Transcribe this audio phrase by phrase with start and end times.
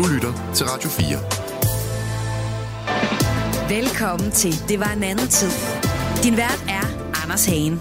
[0.00, 1.06] Du lytter til Radio 4.
[3.78, 5.50] Velkommen til Det var en anden tid.
[6.24, 6.84] Din vært er
[7.22, 7.78] Anders Hagen.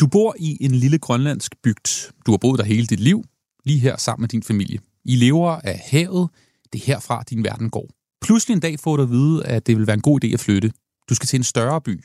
[0.00, 2.12] Du bor i en lille grønlandsk bygd.
[2.26, 3.24] Du har boet der hele dit liv,
[3.64, 4.78] lige her sammen med din familie.
[5.04, 6.28] I lever af havet.
[6.72, 7.88] Det er herfra, din verden går.
[8.20, 10.40] Pludselig en dag får du at vide, at det vil være en god idé at
[10.40, 10.72] flytte.
[11.08, 12.04] Du skal til en større by.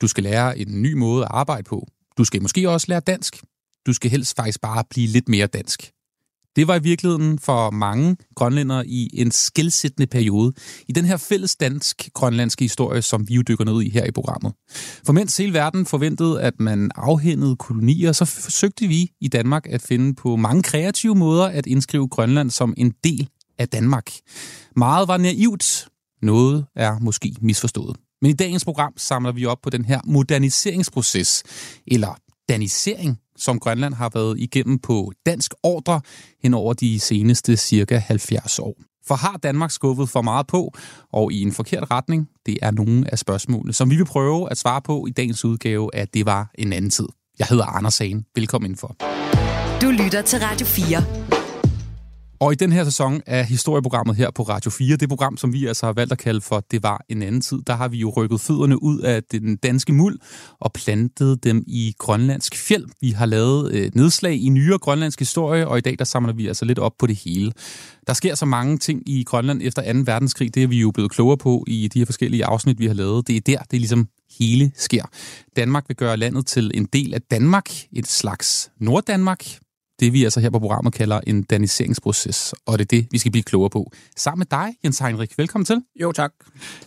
[0.00, 1.86] Du skal lære en ny måde at arbejde på.
[2.18, 3.42] Du skal måske også lære dansk.
[3.86, 5.92] Du skal helst faktisk bare blive lidt mere dansk.
[6.56, 10.52] Det var i virkeligheden for mange grønlændere i en skældsættende periode
[10.88, 14.52] i den her fælles dansk-grønlandske historie, som vi jo dykker ned i her i programmet.
[15.06, 19.82] For mens hele verden forventede, at man afhændede kolonier, så forsøgte vi i Danmark at
[19.82, 24.10] finde på mange kreative måder at indskrive Grønland som en del af Danmark.
[24.76, 25.88] Meget var naivt,
[26.22, 27.96] noget er måske misforstået.
[28.22, 31.42] Men i dagens program samler vi op på den her moderniseringsproces,
[31.86, 32.16] eller
[32.48, 36.00] danisering, som Grønland har været igennem på dansk ordre
[36.42, 38.74] hen over de seneste cirka 70 år.
[39.06, 40.74] For har Danmark skuffet for meget på,
[41.12, 42.28] og i en forkert retning?
[42.46, 45.94] Det er nogle af spørgsmålene, som vi vil prøve at svare på i dagens udgave
[45.94, 47.08] af Det var en anden tid.
[47.38, 48.24] Jeg hedder Anders Sagen.
[48.34, 48.96] Velkommen indenfor.
[49.80, 51.39] Du lytter til Radio 4.
[52.40, 55.66] Og i den her sæson af historieprogrammet her på Radio 4, det program, som vi
[55.66, 58.10] altså har valgt at kalde for Det var en anden tid, der har vi jo
[58.16, 60.18] rykket fødderne ud af den danske muld
[60.60, 62.86] og plantet dem i grønlandsk fjeld.
[63.00, 66.46] Vi har lavet øh, nedslag i nyere grønlandsk historie, og i dag der samler vi
[66.46, 67.52] altså lidt op på det hele.
[68.06, 69.98] Der sker så mange ting i Grønland efter 2.
[70.04, 72.94] verdenskrig, det er vi jo blevet klogere på i de her forskellige afsnit, vi har
[72.94, 73.28] lavet.
[73.28, 75.04] Det er der, det er ligesom hele sker.
[75.56, 79.44] Danmark vil gøre landet til en del af Danmark, et slags Norddanmark,
[80.00, 83.32] det, vi altså her på programmet kalder en daniseringsproces, og det er det, vi skal
[83.32, 83.92] blive klogere på.
[84.16, 85.38] Sammen med dig, Jens Heinrich.
[85.38, 85.82] Velkommen til.
[86.00, 86.32] Jo, tak.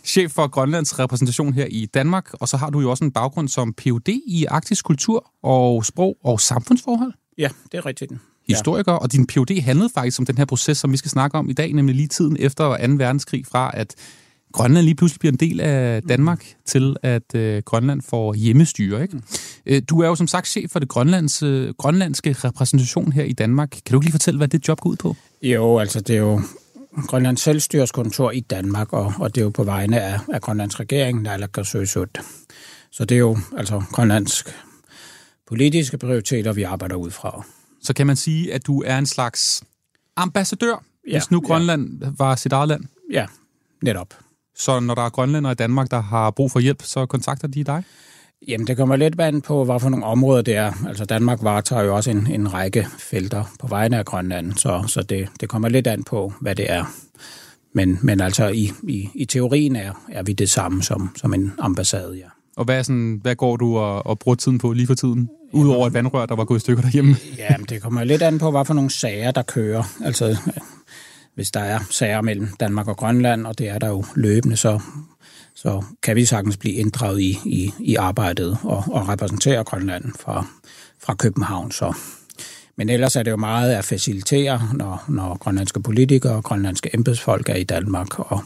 [0.04, 3.48] Chef for Grønlands repræsentation her i Danmark, og så har du jo også en baggrund
[3.48, 4.08] som Ph.D.
[4.26, 7.12] i arktisk kultur og sprog og samfundsforhold.
[7.38, 8.12] Ja, det er rigtigt.
[8.48, 8.98] Historiker, ja.
[8.98, 9.62] og din Ph.D.
[9.62, 12.08] handlede faktisk om den her proces, som vi skal snakke om i dag, nemlig lige
[12.08, 12.92] tiden efter 2.
[12.92, 13.94] verdenskrig, fra at
[14.54, 19.02] Grønland lige pludselig bliver en del af Danmark, til at øh, Grønland får hjemmestyre.
[19.02, 19.20] Ikke?
[19.66, 23.32] Øh, du er jo som sagt chef for det grønlands, øh, grønlandske repræsentation her i
[23.32, 23.70] Danmark.
[23.70, 25.16] Kan du ikke lige fortælle, hvad det job går ud på?
[25.42, 26.40] Jo, altså det er jo
[27.06, 31.22] Grønlands selvstyreskontor i Danmark, og, og det er jo på vegne af, af Grønlands regering,
[31.22, 32.18] Naalakkersuisut.
[32.90, 34.48] Så det er jo altså grønlandsk
[35.48, 37.44] politiske prioriteter, vi arbejder ud fra.
[37.82, 39.62] Så kan man sige, at du er en slags
[40.16, 42.10] ambassadør, ja, hvis nu Grønland ja.
[42.18, 42.84] var sit eget land?
[43.12, 43.26] Ja,
[43.82, 44.23] netop.
[44.56, 47.64] Så når der er grønlændere i Danmark, der har brug for hjælp, så kontakter de
[47.64, 47.82] dig?
[48.48, 50.72] Jamen, det kommer lidt vand på, hvad for nogle områder det er.
[50.88, 55.02] Altså, Danmark varetager jo også en, en række felter på vegne af Grønland, så, så
[55.02, 56.84] det, det kommer lidt an på, hvad det er.
[57.72, 61.52] Men, men altså, i, i, i teorien er, er vi det samme som, som en
[61.58, 62.26] ambassade, ja.
[62.56, 65.30] Og hvad, er sådan, hvad går du og, og bruger tiden på lige for tiden?
[65.52, 67.16] Udover et vandrør, der var gået i stykker derhjemme?
[67.38, 69.82] Jamen, det kommer lidt an på, hvad for nogle sager, der kører.
[70.04, 70.36] Altså,
[71.34, 74.80] hvis der er sager mellem Danmark og Grønland, og det er der jo løbende, så,
[75.54, 80.46] så kan vi sagtens blive inddraget i, i, i arbejdet og, og repræsentere Grønland fra,
[80.98, 81.72] fra København.
[81.72, 81.94] Så.
[82.76, 87.48] Men ellers er det jo meget at facilitere, når, når grønlandske politikere og grønlandske embedsfolk
[87.48, 88.44] er i Danmark, og,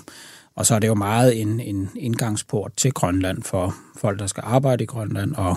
[0.55, 4.43] og så er det jo meget en, en indgangsport til Grønland for folk, der skal
[4.47, 5.56] arbejde i Grønland, og,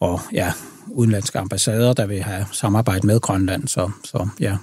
[0.00, 0.52] og ja,
[0.86, 3.68] udenlandske ambassader, der vil have samarbejde med Grønland.
[3.68, 4.56] Så, så ja,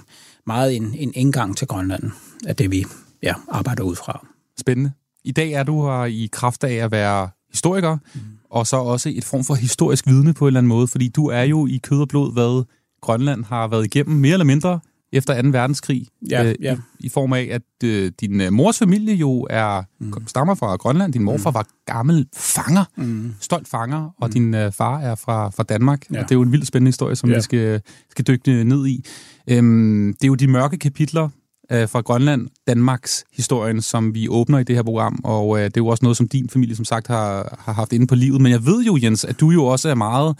[0.50, 2.10] meget en, en indgang til Grønland,
[2.46, 2.84] af det vi
[3.22, 4.26] ja, arbejder ud fra.
[4.60, 4.92] Spændende.
[5.24, 8.20] I dag er du her i kraft af at være historiker, mm.
[8.50, 11.26] og så også et form for historisk vidne på en eller anden måde, fordi du
[11.26, 12.64] er jo i kød og blod, hvad
[13.00, 14.80] Grønland har været igennem, mere eller mindre
[15.12, 15.48] efter 2.
[15.48, 16.74] verdenskrig, ja, øh, ja.
[16.74, 20.12] I, i form af, at øh, din øh, mors familie jo er mm.
[20.26, 21.12] stammer fra Grønland.
[21.12, 21.54] Din morfar mm.
[21.54, 23.34] var gammel fanger, mm.
[23.40, 24.32] stolt fanger, og mm.
[24.32, 26.10] din øh, far er fra, fra Danmark.
[26.12, 26.18] Ja.
[26.18, 27.36] Og det er jo en vildt spændende historie, som ja.
[27.36, 29.04] vi skal, skal dykke ned i.
[29.50, 31.28] Øhm, det er jo de mørke kapitler
[31.72, 35.76] øh, fra Grønland, Danmarks historien, som vi åbner i det her program, og øh, det
[35.76, 38.40] er jo også noget, som din familie som sagt har, har haft inde på livet.
[38.40, 40.36] Men jeg ved jo, Jens, at du jo også er meget,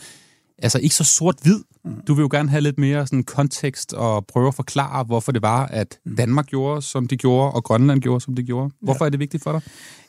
[0.58, 1.58] altså ikke så sort-hvid.
[1.84, 1.90] Mm.
[2.06, 5.42] Du vil jo gerne have lidt mere sådan kontekst og prøve at forklare, hvorfor det
[5.42, 6.16] var, at mm.
[6.16, 8.70] Danmark gjorde, som det gjorde, og Grønland gjorde, som det gjorde.
[8.82, 9.06] Hvorfor ja.
[9.06, 9.60] er det vigtigt for dig?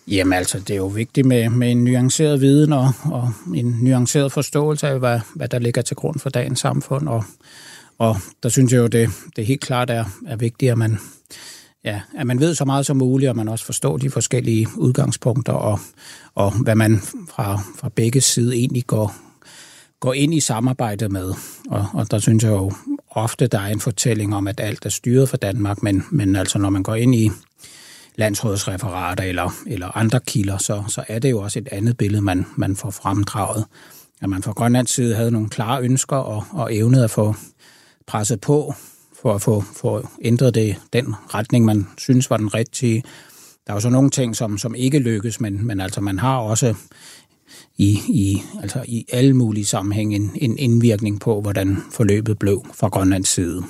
[0.08, 4.32] Jamen altså, det er jo vigtigt med, med en nuanceret viden og, og en nuanceret
[4.32, 7.24] forståelse af, hvad, hvad der ligger til grund for dagens samfund, og
[8.02, 11.00] og der synes jeg jo, det, det helt klart er, er vigtigt, at man,
[11.84, 15.54] ja, at man ved så meget som muligt, og man også forstår de forskellige udgangspunkter,
[15.54, 15.80] og,
[16.36, 17.00] og hvad man
[17.30, 19.16] fra, fra begge sider egentlig går,
[20.00, 21.34] går ind i samarbejdet med.
[21.70, 22.72] Og, og der synes jeg jo
[23.10, 26.60] ofte, der er en fortælling om, at alt er styret for Danmark, men, men altså
[26.60, 27.32] når man går ind i
[28.16, 32.46] landsrådsreferater eller, eller andre kilder, så, så er det jo også et andet billede, man,
[32.56, 33.66] man får fremdraget.
[34.22, 37.36] At man fra Grønlands side havde nogle klare ønsker og, og evnede at få
[38.12, 38.74] presset på
[39.22, 43.04] for at få, få ændret det den retning, man synes var den rigtige.
[43.68, 46.38] Der er jo så nogle ting, som, som ikke lykkes, men, men altså man har
[46.38, 46.76] også
[47.78, 52.88] i, i, altså i alle mulige sammenhæng en, en indvirkning på, hvordan forløbet blev fra
[52.88, 53.64] Grønlands side.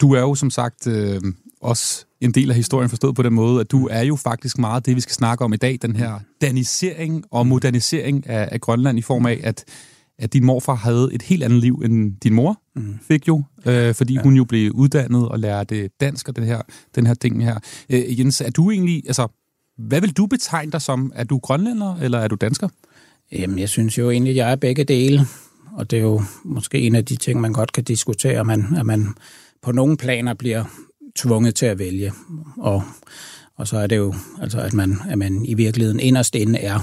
[0.00, 1.20] Du er jo som sagt øh,
[1.60, 4.86] også en del af historien forstået på den måde, at du er jo faktisk meget
[4.86, 8.98] det, vi skal snakke om i dag, den her danisering og modernisering af, af Grønland
[8.98, 9.64] i form af, at,
[10.18, 12.98] at din morfar havde et helt andet liv, end din mor mm.
[13.02, 14.22] fik jo, øh, fordi ja.
[14.22, 16.62] hun jo blev uddannet og lærte dansk og den her,
[16.94, 17.58] den her ting her.
[17.90, 19.28] Øh, Jens, er du egentlig, altså,
[19.78, 21.12] hvad vil du betegne dig som?
[21.14, 22.68] Er du grønlænder, eller er du dansker?
[23.32, 25.26] Jamen, jeg synes jo egentlig, at jeg er begge dele.
[25.72, 28.86] Og det er jo måske en af de ting, man godt kan diskutere, man, at
[28.86, 29.14] man
[29.62, 30.64] på nogle planer bliver
[31.16, 32.12] tvunget til at vælge.
[32.56, 32.82] Og,
[33.56, 36.80] og så er det jo, altså, at, man, at man i virkeligheden inderst inde er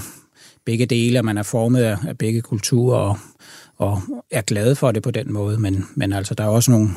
[0.66, 3.18] begge dele, at man er formet af, af begge kulturer og,
[3.76, 5.58] og er glad for det på den måde.
[5.58, 6.90] Men, men altså, der er også nogle,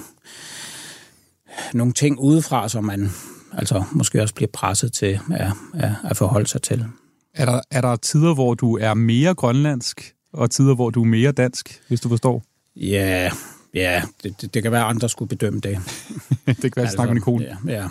[1.74, 3.10] nogle ting udefra, som man
[3.54, 6.86] altså måske også bliver presset til at, at, at forholde sig til.
[7.34, 11.08] Er der, er der tider, hvor du er mere grønlandsk, og tider, hvor du er
[11.08, 12.44] mere dansk, hvis du forstår?
[12.76, 13.32] Ja,
[13.74, 15.80] ja det, det, det kan være, at andre skulle bedømme det.
[16.46, 17.58] det kan være, at snakke med Nicole.
[17.68, 17.88] Ja, ja.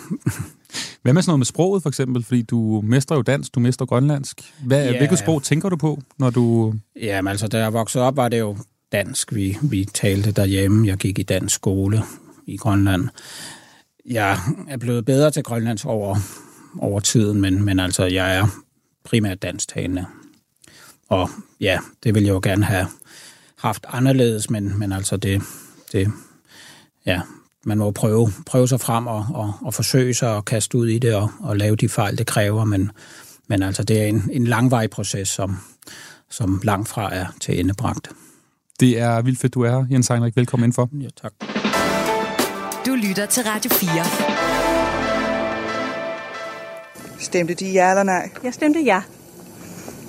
[1.01, 2.23] Hvad med sådan noget med sproget, for eksempel?
[2.23, 4.53] Fordi du mestrer jo dansk, du mestrer grønlandsk.
[4.65, 4.97] Hvad, ja.
[4.97, 6.73] Hvilket sprog tænker du på, når du...
[7.01, 8.57] Jamen altså, da jeg voksede op, var det jo
[8.91, 10.87] dansk, vi, vi talte derhjemme.
[10.87, 12.03] Jeg gik i dansk skole
[12.45, 13.07] i Grønland.
[14.05, 14.37] Jeg
[14.67, 16.17] er blevet bedre til grønlandsk over,
[16.79, 18.47] over tiden, men, men altså, jeg er
[19.03, 20.05] primært dansktalende.
[21.07, 21.29] Og
[21.59, 22.87] ja, det ville jeg jo gerne have
[23.57, 25.41] haft anderledes, men, men altså det,
[25.91, 26.11] det,
[27.05, 27.21] ja,
[27.65, 30.99] man må prøve, prøve sig frem og, og, og forsøge sig og kaste ud i
[30.99, 32.91] det og, og lave de fejl, det kræver, men,
[33.47, 35.57] men altså det er en, en langvarig proces, som,
[36.29, 38.09] som langt fra er til endebragt.
[38.79, 40.37] Det er vildt fedt, du er her, Jens Heinrich.
[40.37, 40.89] Velkommen indenfor.
[40.93, 41.33] Ja, tak.
[42.85, 43.89] Du lytter til Radio 4.
[47.19, 48.29] Stemte de ja eller nej?
[48.43, 49.01] Jeg stemte ja.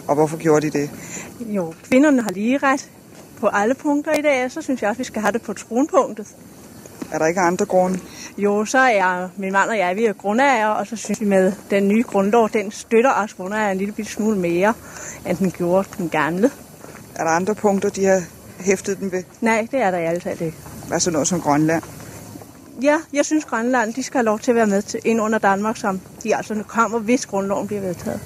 [0.08, 0.90] Og hvorfor gjorde de det?
[1.40, 2.90] Jo, kvinderne har lige ret
[3.40, 6.26] på alle punkter i dag, så synes jeg også, vi skal have det på tronpunktet.
[7.12, 8.00] Er der ikke andre grunde?
[8.38, 11.52] Jo, så er min mand og jeg, vi er grundejere, og så synes vi med
[11.70, 14.74] den nye grundlov, den støtter os grundejere en lille smule mere,
[15.26, 16.50] end den gjorde den gamle.
[17.14, 18.22] Er der andre punkter, de har
[18.60, 19.22] hæftet dem ved?
[19.40, 20.56] Nej, det er der i alle fald ikke.
[20.88, 21.82] Hvad så noget som Grønland?
[22.82, 25.38] Ja, jeg synes Grønland, de skal have lov til at være med til, ind under
[25.38, 28.20] Danmark, som de altså kommer, hvis grundloven bliver vedtaget.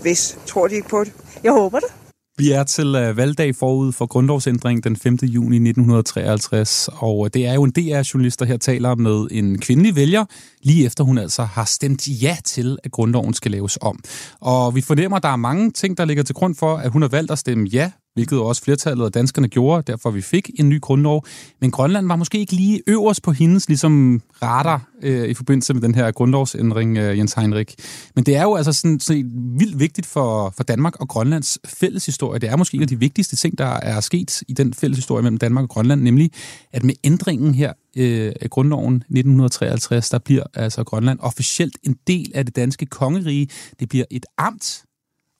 [0.00, 0.38] Hvis?
[0.46, 1.12] Tror de ikke på det?
[1.44, 1.88] Jeg håber det.
[2.36, 5.14] Vi er til uh, valgdag forud for grundlovsændring den 5.
[5.14, 9.96] juni 1953, og øh, det er jo en DR-journalist, der her taler med en kvindelig
[9.96, 10.24] vælger,
[10.62, 13.98] lige efter hun altså har stemt ja til, at grundloven skal laves om.
[14.40, 17.02] Og vi fornemmer, at der er mange ting, der ligger til grund for, at hun
[17.02, 20.68] har valgt at stemme ja hvilket også flertallet af danskerne gjorde, derfor vi fik en
[20.68, 21.26] ny grundlov.
[21.60, 25.82] Men Grønland var måske ikke lige øverst på hendes ligesom, radar øh, i forbindelse med
[25.82, 27.76] den her grundlovsændring, øh, Jens Heinrich.
[28.14, 29.12] Men det er jo altså sådan, så
[29.58, 32.38] vildt vigtigt for, for Danmark og Grønlands fælles historie.
[32.38, 35.22] Det er måske en af de vigtigste ting, der er sket i den fælles historie
[35.22, 36.30] mellem Danmark og Grønland, nemlig
[36.72, 42.32] at med ændringen her øh, af grundloven 1953, der bliver altså Grønland officielt en del
[42.34, 43.48] af det danske kongerige.
[43.80, 44.84] Det bliver et amt,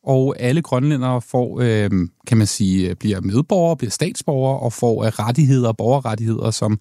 [0.03, 1.91] og alle grønlændere får, øh,
[2.27, 6.79] kan man sige, bliver medborgere, bliver statsborgere og får øh, rettigheder, og borgerrettigheder, som,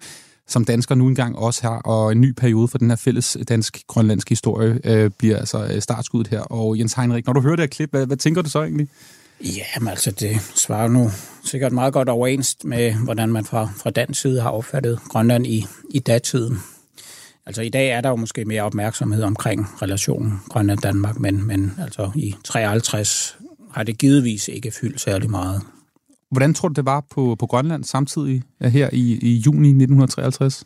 [0.48, 4.28] som danskere nu engang også har, og en ny periode for den her fælles dansk-grønlandske
[4.28, 6.40] historie øh, bliver altså øh, startskuddet her.
[6.40, 8.88] Og Jens Heinrich, når du hører det her klip, hvad, hvad tænker du så egentlig?
[9.40, 11.10] Jamen altså, det svarer nu
[11.44, 15.66] sikkert meget godt overens med, hvordan man fra, fra dansk side har opfattet Grønland i,
[15.90, 16.58] i datiden.
[17.46, 22.10] Altså i dag er der jo måske mere opmærksomhed omkring relationen Grønland-Danmark, men, men altså
[22.14, 23.38] i 53
[23.72, 25.62] har det givetvis ikke fyldt særlig meget.
[26.30, 30.64] Hvordan tror du, det var på, på Grønland samtidig her i, i juni 1953?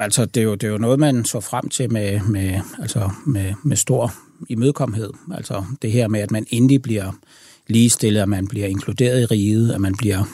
[0.00, 3.10] Altså, det er, jo, det er jo noget, man så frem til med, med, altså
[3.26, 4.12] med, med stor
[4.48, 5.10] imødekomhed.
[5.34, 7.12] Altså det her med, at man endelig bliver
[7.66, 10.24] ligestillet, at man bliver inkluderet i riget, at man bliver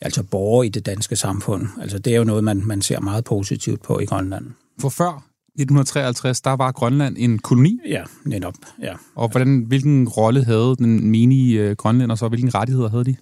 [0.00, 1.66] altså borger i det danske samfund.
[1.80, 4.46] Altså det er jo noget, man, man ser meget positivt på i Grønland.
[4.80, 5.24] For før
[5.56, 7.78] 1953, der var Grønland en koloni.
[7.88, 8.54] Ja, netop.
[8.82, 8.92] Ja.
[9.14, 12.28] Og hvordan, hvilken rolle havde den menige øh, grønlænder så?
[12.28, 13.16] Hvilke rettigheder havde de?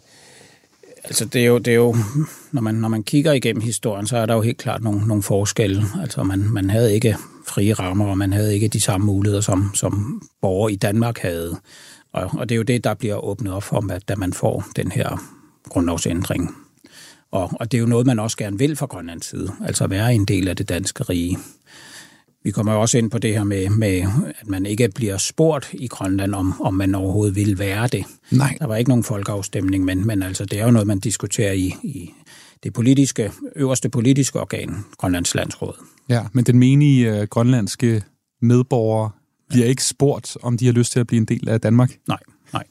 [1.05, 1.97] Altså det er jo, det er jo
[2.53, 5.23] når, man, når man kigger igennem historien, så er der jo helt klart nogle, nogle
[5.23, 5.83] forskelle.
[6.01, 9.71] Altså man, man havde ikke frie rammer, og man havde ikke de samme muligheder, som,
[9.75, 11.57] som borgere i Danmark havde.
[12.13, 14.65] Og, og det er jo det, der bliver åbnet op for, at, da man får
[14.77, 15.23] den her
[15.69, 16.57] grundlovsændring.
[17.35, 20.15] Og, og det er jo noget, man også gerne vil fra Grønlands side, altså være
[20.15, 21.39] en del af det danske rige.
[22.45, 24.03] Vi kommer også ind på det her med, med,
[24.41, 28.05] at man ikke bliver spurgt i Grønland, om, om man overhovedet vil være det.
[28.31, 28.57] Nej.
[28.59, 31.75] Der var ikke nogen folkeafstemning, men, men altså, det er jo noget, man diskuterer i,
[31.83, 32.11] i
[32.63, 35.75] det politiske, øverste politiske organ, Grønlands Landsråd.
[36.09, 38.03] Ja, men den menige øh, grønlandske
[38.43, 39.11] medborgere
[39.49, 41.99] bliver ikke spurgt, om de har lyst til at blive en del af Danmark.
[42.09, 42.19] Nej,
[42.53, 42.65] nej.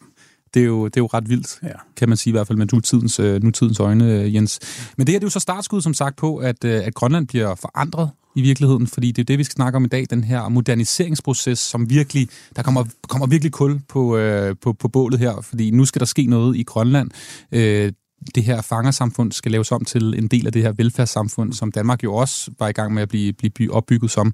[0.53, 1.69] Det er jo, det er jo ret vildt, Ja.
[1.97, 4.59] kan man sige i hvert fald med nutidens, øh, nutidens øjne, øh, Jens.
[4.97, 7.27] Men det her det er jo så startskud, som sagt, på, at, øh, at Grønland
[7.27, 10.23] bliver forandret i virkeligheden, fordi det er det, vi skal snakke om i dag, den
[10.23, 15.41] her moderniseringsproces, som virkelig, der kommer, kommer virkelig kul på, øh, på, på bålet her,
[15.41, 17.09] fordi nu skal der ske noget i Grønland.
[17.51, 17.91] Øh,
[18.35, 22.03] det her fangersamfund skal laves om til en del af det her velfærdssamfund, som Danmark
[22.03, 24.27] jo også var i gang med at blive, blive by- opbygget som.
[24.27, 24.33] Mm.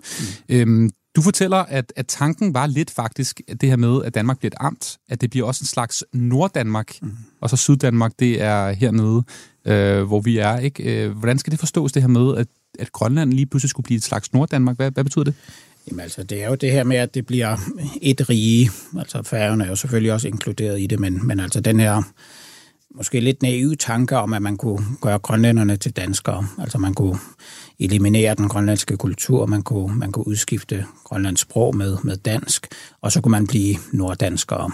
[0.55, 4.39] Øhm, du fortæller, at, at tanken var lidt faktisk, at det her med, at Danmark
[4.39, 7.11] bliver et amt, at det bliver også en slags Norddanmark, mm.
[7.41, 9.23] og så Syddanmark, det er hernede,
[9.65, 10.57] øh, hvor vi er.
[10.57, 11.03] ikke.
[11.03, 12.47] Øh, hvordan skal det forstås, det her med, at,
[12.79, 14.75] at Grønland lige pludselig skulle blive et slags Norddanmark?
[14.75, 15.33] Hvad, hvad betyder det?
[15.87, 17.57] Jamen altså, det er jo det her med, at det bliver
[18.01, 18.71] et rige.
[18.99, 22.03] Altså, færgen er jo selvfølgelig også inkluderet i det, men, men altså den her
[22.96, 26.48] måske lidt naive tanke om, at man kunne gøre grønlænderne til danskere.
[26.60, 27.19] Altså man kunne
[27.79, 32.67] eliminere den grønlandske kultur, man kunne, man kunne udskifte grønlands sprog med, med dansk,
[33.01, 34.72] og så kunne man blive norddanskere.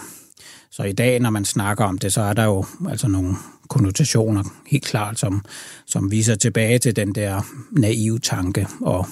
[0.70, 3.34] Så i dag, når man snakker om det, så er der jo altså nogle
[3.68, 5.44] konnotationer helt klart, som,
[5.86, 8.66] som viser tilbage til den der naive tanke.
[8.80, 9.06] Og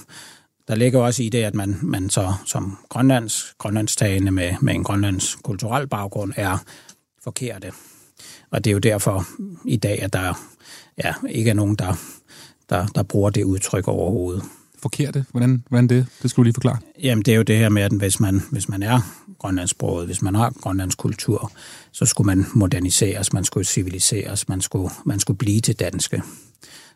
[0.68, 4.84] der ligger også i det, at man, man så som grønlands, grønlandstagende med, med en
[4.84, 6.58] grønlands kulturel baggrund er
[7.24, 7.72] forkerte.
[8.54, 9.26] Og det er jo derfor
[9.64, 10.34] i dag, at der
[11.04, 11.94] ja, ikke er nogen, der,
[12.70, 14.42] der, der bruger det udtryk overhovedet.
[14.78, 15.24] Forkerte?
[15.30, 16.06] Hvordan, hvordan det?
[16.22, 16.78] Det skulle du lige forklare.
[17.02, 19.00] Jamen, det er jo det her med, at hvis man, hvis man er
[19.38, 21.52] grønlandsproget, hvis man har grønlands kultur,
[21.92, 26.22] så skulle man moderniseres, man skulle civiliseres, man skulle, man skulle blive til danske.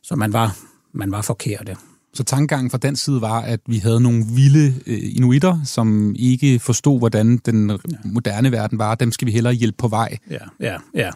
[0.02, 0.56] Så man var,
[0.92, 1.76] man var forkerte.
[2.14, 6.58] Så tankegangen fra den side var, at vi havde nogle vilde øh, inuitter, som ikke
[6.58, 8.94] forstod, hvordan den moderne verden var.
[8.94, 10.16] Dem skal vi hellere hjælpe på vej.
[10.30, 11.10] Ja, ja, ja.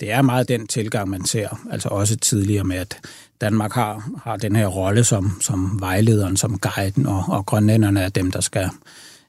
[0.00, 3.00] Det er meget den tilgang, man ser, altså også tidligere med, at
[3.40, 8.08] Danmark har, har den her rolle som, som vejlederen, som guiden, og, og grønlænderne er
[8.08, 8.70] dem, der skal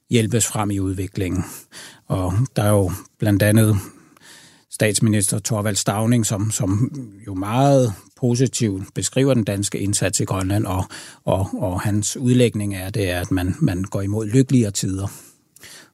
[0.09, 1.43] hjælpes frem i udviklingen.
[2.07, 3.77] Og der er jo blandt andet
[4.71, 6.91] statsminister Torvald Stavning, som, som
[7.27, 10.85] jo meget positivt beskriver den danske indsats i Grønland, og,
[11.25, 15.07] og, og hans udlægning er det, er, at man, man går imod lykkeligere tider.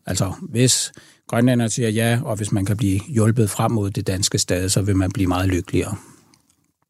[0.05, 0.91] Altså, hvis
[1.31, 4.81] grønlænderne siger ja, og hvis man kan blive hjulpet frem mod det danske sted, så
[4.81, 5.95] vil man blive meget lykkeligere.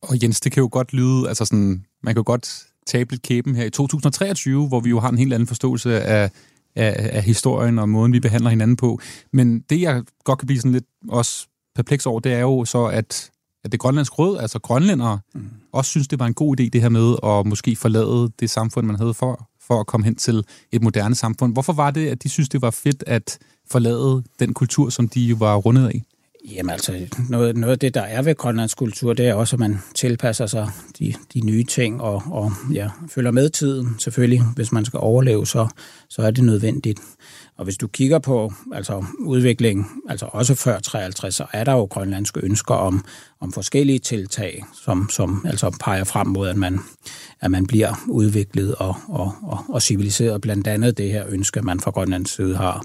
[0.01, 3.21] Og Jens, det kan jo godt lyde, altså sådan, man kan jo godt tabe lidt
[3.21, 6.31] kæben her i 2023, hvor vi jo har en helt anden forståelse af,
[6.75, 8.99] af, af historien og måden, vi behandler hinanden på.
[9.33, 12.85] Men det, jeg godt kan blive sådan lidt også perpleks over, det er jo så,
[12.85, 13.31] at,
[13.63, 15.49] at det grønlandske råd, altså grønlændere, mm.
[15.73, 18.87] også synes, det var en god idé, det her med at måske forlade det samfund,
[18.87, 21.53] man havde for, for at komme hen til et moderne samfund.
[21.53, 23.39] Hvorfor var det, at de synes, det var fedt at
[23.71, 26.03] forlade den kultur, som de jo var rundet af?
[26.55, 29.59] Jamen altså, noget, noget af det, der er ved Grønlands kultur, det er også, at
[29.59, 33.95] man tilpasser sig de, de nye ting og, og ja, følger med tiden.
[33.99, 35.67] Selvfølgelig, hvis man skal overleve, så,
[36.09, 36.99] så er det nødvendigt.
[37.57, 41.83] Og hvis du kigger på altså udviklingen, altså også før 53, så er der jo
[41.83, 43.05] grønlandske ønsker om,
[43.39, 46.79] om forskellige tiltag, som, som altså peger frem mod, at man,
[47.41, 50.41] at man bliver udviklet og, og, og, og civiliseret.
[50.41, 52.83] Blandt andet det her ønske, man fra Grønlands side har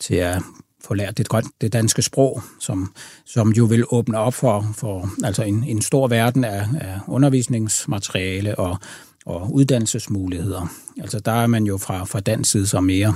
[0.00, 0.42] til at
[0.84, 2.92] få lært det, grønt, det danske sprog, som,
[3.24, 8.58] som jo vil åbne op for, for altså en, en stor verden af, af undervisningsmateriale
[8.58, 8.78] og,
[9.26, 10.66] og uddannelsesmuligheder.
[11.00, 13.14] Altså der er man jo fra, fra dansk side så mere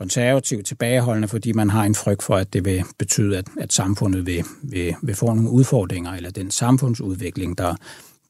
[0.00, 4.26] konservativt tilbageholdende, fordi man har en frygt for, at det vil betyde, at, at samfundet
[4.26, 7.74] vil, vil, vil få nogle udfordringer, eller den samfundsudvikling, der,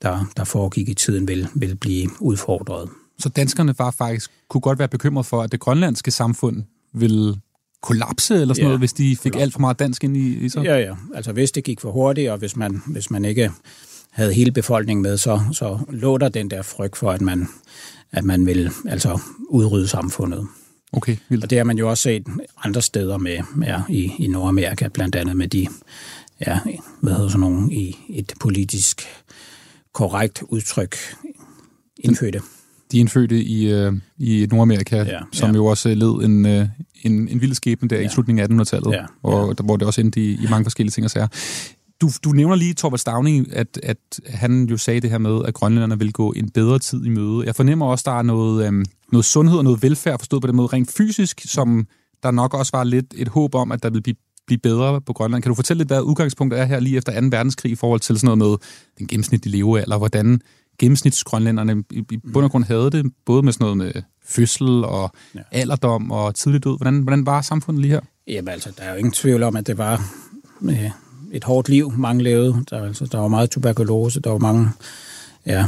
[0.02, 2.88] der, der foregik i tiden, vil, vil blive udfordret.
[3.18, 6.62] Så danskerne var faktisk, kunne godt være bekymret for, at det grønlandske samfund
[6.92, 7.36] ville
[7.82, 9.42] kollapse eller sådan ja, noget, hvis de fik kollapse.
[9.42, 10.64] alt for meget dansk ind i, i sig?
[10.64, 10.94] Ja, ja.
[11.14, 13.50] Altså hvis det gik for hurtigt, og hvis man, hvis man ikke
[14.10, 17.48] havde hele befolkningen med, så, så lå der den der frygt for, at man,
[18.12, 20.46] at man ville altså udrydde samfundet.
[20.92, 21.44] Okay, vildt.
[21.44, 22.26] Og det har man jo også set
[22.64, 25.66] andre steder med, ja, i, i Nordamerika, blandt andet med de,
[26.46, 26.58] ja,
[27.00, 29.02] hvad hedder sådan nogle, i et politisk
[29.92, 30.96] korrekt udtryk
[32.00, 32.40] indfødte.
[32.92, 35.56] De indfødte i, øh, i Nordamerika, ja, som ja.
[35.56, 36.68] jo også led en, øh,
[37.02, 38.06] en, en vild skæbne der ja.
[38.06, 39.06] i slutningen af 1800-tallet, ja, ja.
[39.22, 41.26] Og, der, hvor det også endte i, i mange forskellige ting og sager.
[42.00, 45.54] Du, du nævner lige Torvald Stavning, at, at han jo sagde det her med, at
[45.54, 47.46] grønlænderne vil gå en bedre tid i møde.
[47.46, 50.46] Jeg fornemmer også, at der er noget, øhm, noget sundhed og noget velfærd, forstået på
[50.46, 51.86] den måde rent fysisk, som
[52.22, 54.16] der nok også var lidt et håb om, at der vil blive,
[54.46, 55.42] blive bedre på Grønland.
[55.42, 57.26] Kan du fortælle lidt, hvad udgangspunktet er her lige efter 2.
[57.30, 60.40] verdenskrig i forhold til sådan noget med den gennemsnitlige levealder, hvordan
[60.78, 65.10] gennemsnitsgrønlænderne i, i bund og grund havde det, både med sådan noget med fødsel og
[65.34, 65.40] ja.
[65.52, 66.76] alderdom og tidlig død.
[66.76, 68.00] Hvordan, hvordan var samfundet lige her?
[68.28, 70.02] Jamen altså, der er jo ingen tvivl om, at det var
[70.60, 70.90] med
[71.32, 72.64] et hårdt liv, mange levede.
[72.70, 74.70] Der, altså, der var meget tuberkulose, der var mange
[75.46, 75.66] ja,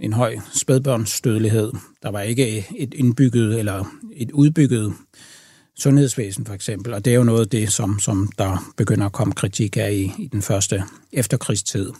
[0.00, 1.72] en høj spædbørnsdødelighed.
[2.02, 3.84] Der var ikke et indbygget eller
[4.16, 4.94] et udbygget
[5.78, 9.12] sundhedsvæsen for eksempel, og det er jo noget af det, som, som der begynder at
[9.12, 10.82] komme kritik af i, i den første
[11.12, 11.92] efterkrigstid,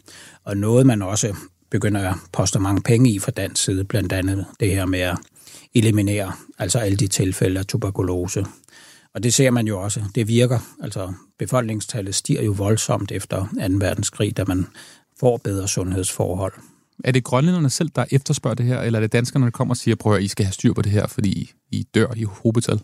[0.44, 1.34] og noget man også
[1.70, 5.18] begynder at poste mange penge i fra dansk side, blandt andet det her med at
[5.74, 8.46] eliminere altså alle de tilfælde af tuberkulose.
[9.14, 10.58] Og det ser man jo også, det virker.
[10.82, 13.76] Altså befolkningstallet stiger jo voldsomt efter 2.
[13.78, 14.66] verdenskrig, da man
[15.20, 16.52] får bedre sundhedsforhold.
[17.04, 19.76] Er det grønlænderne selv, der efterspørger det her, eller er det danskerne, der kommer og
[19.76, 22.80] siger, prøv at I skal have styr på det her, fordi I dør i hovedbetal?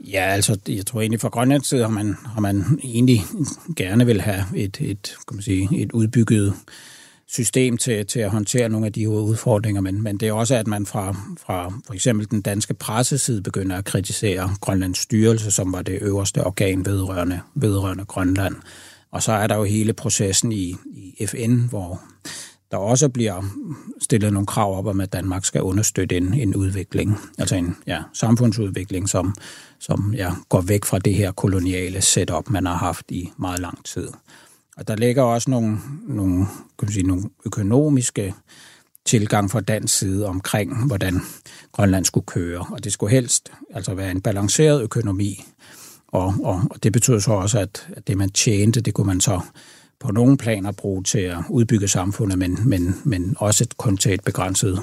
[0.00, 3.22] Ja, altså, jeg tror egentlig fra Grønlands side har man, har man egentlig
[3.76, 6.54] gerne vil have et, et, kan man sige, et udbygget
[7.28, 10.66] system til, til at håndtere nogle af de udfordringer, men, men det er også, at
[10.66, 11.16] man fra,
[11.46, 16.44] fra for eksempel den danske presseside begynder at kritisere Grønlands styrelse, som var det øverste
[16.44, 18.56] organ vedrørende, vedrørende Grønland.
[19.10, 22.00] Og så er der jo hele processen i, i FN, hvor
[22.70, 23.42] der også bliver
[24.02, 28.02] stillet nogle krav op om, at Danmark skal understøtte en, en udvikling, altså en ja,
[28.12, 29.34] samfundsudvikling, som,
[29.78, 33.84] som ja, går væk fra det her koloniale setup, man har haft i meget lang
[33.84, 34.08] tid.
[34.76, 35.78] Og der ligger også nogle,
[36.08, 36.46] nogle,
[36.78, 38.34] kan man sige, nogle økonomiske
[39.04, 41.20] tilgang fra dansk side omkring, hvordan
[41.72, 42.66] Grønland skulle køre.
[42.70, 45.44] Og det skulle helst altså være en balanceret økonomi.
[46.08, 49.20] Og, og, og det betyder så også, at, at det man tjente, det kunne man
[49.20, 49.40] så
[50.00, 54.24] på nogle planer bruge til at udbygge samfundet, men, men, men også kun til et
[54.24, 54.80] begrænset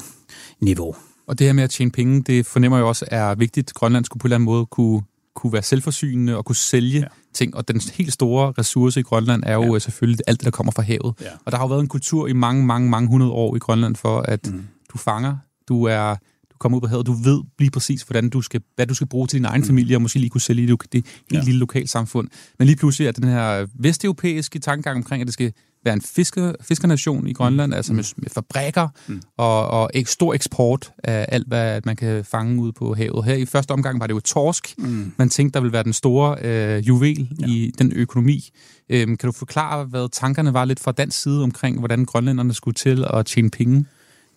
[0.59, 0.95] niveau.
[1.27, 3.73] Og det her med at tjene penge, det fornemmer jeg også er vigtigt.
[3.73, 5.01] Grønland skulle på en eller anden måde kunne,
[5.35, 7.07] kunne være selvforsynende og kunne sælge ja.
[7.33, 7.55] ting.
[7.55, 9.75] Og den helt store ressource i Grønland er jo ja.
[9.75, 11.13] Øh, selvfølgelig alt det, der kommer fra havet.
[11.21, 11.25] Ja.
[11.45, 13.95] Og der har jo været en kultur i mange, mange, mange hundrede år i Grønland
[13.95, 14.67] for, at mm.
[14.93, 16.15] du fanger, du er
[16.61, 19.27] komme ud på havet, du ved lige præcis, hvordan du skal, hvad du skal bruge
[19.27, 19.67] til din egen mm.
[19.67, 21.41] familie, og måske lige kunne sælge i det, det helt ja.
[21.41, 22.27] lille lokalsamfund.
[22.59, 25.53] Men lige pludselig er den her vesteuropæiske tankegang omkring, at det skal
[25.85, 27.75] være en fisker, fiskernation i Grønland, mm.
[27.75, 29.21] altså med, med fabrikker mm.
[29.37, 33.25] og, og ek, stor eksport af alt, hvad man kan fange ud på havet.
[33.25, 34.73] Her i første omgang var det jo torsk.
[34.77, 35.13] Mm.
[35.17, 37.47] Man tænkte, der ville være den store øh, juvel ja.
[37.47, 38.49] i den økonomi.
[38.89, 42.75] Øhm, kan du forklare, hvad tankerne var lidt fra dansk side omkring, hvordan grønlænderne skulle
[42.75, 43.85] til at tjene penge?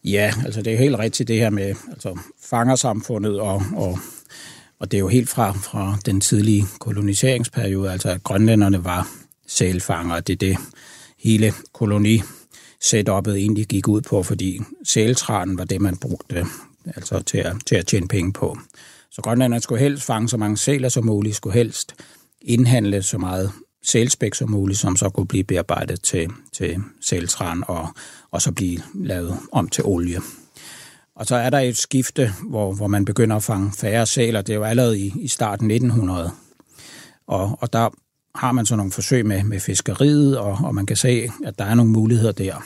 [0.04, 3.98] Ja, altså det er helt rigtigt det her med altså, fangersamfundet, og, og,
[4.80, 9.08] og det er jo helt fra, fra den tidlige koloniseringsperiode, altså at grønlænderne var
[9.46, 10.56] sælfanger, det er det
[11.24, 12.22] hele koloni
[12.80, 16.46] setupet egentlig gik ud på, fordi sæltranen var det, man brugte
[16.86, 18.58] altså til at, til at tjene penge på.
[19.10, 21.94] Så grønlænderne skulle helst fange så mange sæler som muligt, skulle helst
[22.42, 27.88] indhandle så meget sælspæk som muligt, som så kunne blive bearbejdet til, til sæltran og,
[28.30, 30.20] og så blive lavet om til olie.
[31.16, 34.42] Og så er der et skifte, hvor, hvor man begynder at fange færre sæler.
[34.42, 36.30] Det er jo allerede i, i starten 1900.
[37.26, 37.88] Og, og der
[38.34, 41.64] har man så nogle forsøg med, med fiskeriet, og, og man kan se, at der
[41.64, 42.64] er nogle muligheder der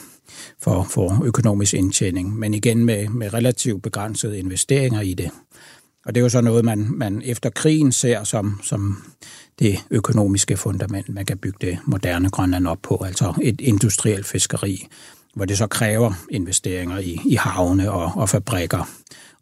[0.63, 2.39] for, for økonomisk indtjening.
[2.39, 5.31] Men igen med, med relativt begrænsede investeringer i det.
[6.07, 9.03] Og det er jo så noget, man, man efter krigen ser som, som
[9.59, 14.87] det økonomiske fundament, man kan bygge det moderne Grønland op på, altså et industrielt fiskeri,
[15.35, 18.89] hvor det så kræver investeringer i, i havne og, og fabrikker.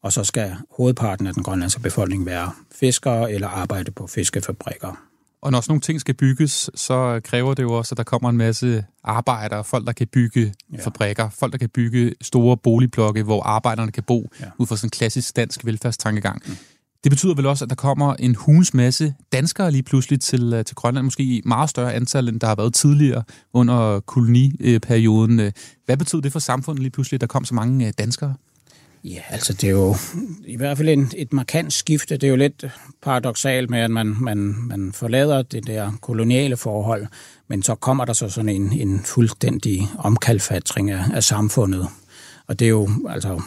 [0.03, 5.07] Og så skal hovedparten af den grønlandske befolkning være fiskere eller arbejde på fiskefabrikker.
[5.47, 8.31] Og når sådan nogle ting skal bygges, så kræver det jo også, at der kommer
[8.31, 10.85] en masse arbejdere, folk, der kan bygge ja.
[10.85, 14.47] fabrikker, folk, der kan bygge store boligblokke, hvor arbejderne kan bo, ja.
[14.59, 16.43] ud fra sådan en klassisk dansk velfærdstankegang.
[16.47, 16.57] Mm.
[17.05, 20.65] Det betyder vel også, at der kommer en hulens masse danskere lige pludselig til, øh,
[20.65, 25.53] til Grønland, måske i meget større antal, end der har været tidligere under koloniperioden.
[25.85, 28.35] Hvad betyder det for samfundet lige pludselig, at der kom så mange øh, danskere?
[29.05, 29.97] Ja, altså det er jo
[30.47, 32.17] i hvert fald en, et markant skifte.
[32.17, 32.65] Det er jo lidt
[33.03, 37.07] paradoxalt med, at man, man, man forlader det der koloniale forhold,
[37.49, 41.89] men så kommer der så sådan en, en fuldstændig omkalfatring af, af samfundet.
[42.47, 43.43] Og det er jo altså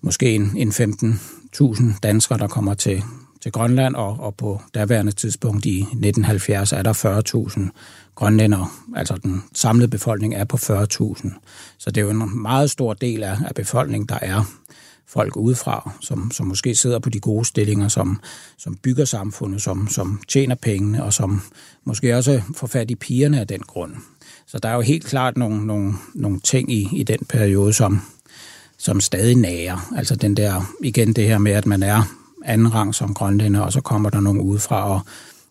[0.00, 3.02] måske en, en 15.000 danskere, der kommer til,
[3.42, 6.92] til Grønland, og, og på daværende tidspunkt i 1970 er der
[7.56, 7.60] 40.000
[8.14, 11.30] grønlændere, Altså den samlede befolkning er på 40.000.
[11.78, 14.44] Så det er jo en meget stor del af, af befolkningen, der er
[15.08, 18.20] folk udefra, som, som måske sidder på de gode stillinger, som,
[18.58, 21.42] som bygger samfundet, som, som tjener pengene, og som
[21.84, 23.94] måske også får fat i pigerne af den grund.
[24.46, 28.00] Så der er jo helt klart nogle, nogle, nogle ting i, i den periode, som,
[28.78, 29.92] som stadig nærer.
[29.96, 33.72] Altså den der, igen det her med, at man er anden rang som grønlænder, og
[33.72, 35.00] så kommer der nogen udefra og,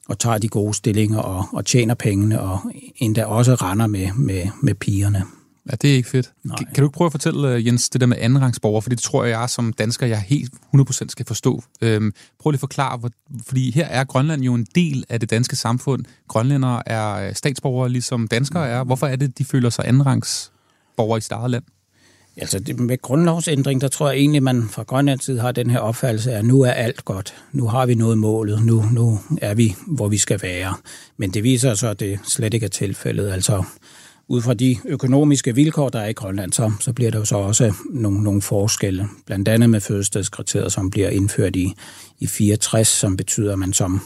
[0.09, 2.59] og tager de gode stillinger og, og tjener pengene, og
[2.95, 5.25] endda også render med, med, med pigerne.
[5.71, 6.31] Ja, det er ikke fedt.
[6.43, 6.57] Nej.
[6.57, 8.81] Kan du ikke prøve at fortælle, øh, Jens, det der med andenrangsborger?
[8.81, 11.63] For det tror jeg, jeg som dansker, jeg helt 100% skal forstå.
[11.81, 13.09] Øhm, prøv lige at forklare, hvor,
[13.47, 16.05] fordi her er Grønland jo en del af det danske samfund.
[16.27, 18.83] Grønlændere er statsborgere, ligesom danskere er.
[18.83, 21.63] Hvorfor er det, de føler sig andenrangsborgere i sit eget land?
[22.41, 25.79] Altså det, med grundlovsændring, der tror jeg egentlig, man fra Grønlands side har den her
[25.79, 27.33] opfattelse af, at nu er alt godt.
[27.51, 28.65] Nu har vi nået målet.
[28.65, 30.73] Nu, nu er vi, hvor vi skal være.
[31.17, 33.29] Men det viser så, at det slet ikke er tilfældet.
[33.29, 33.63] Altså
[34.27, 37.37] ud fra de økonomiske vilkår, der er i Grønland, så, så bliver der jo så
[37.37, 39.07] også nogle, nogle forskelle.
[39.25, 41.73] Blandt andet med fødselsdagskriteriet, som bliver indført i,
[42.19, 44.01] i 64, som betyder, at man som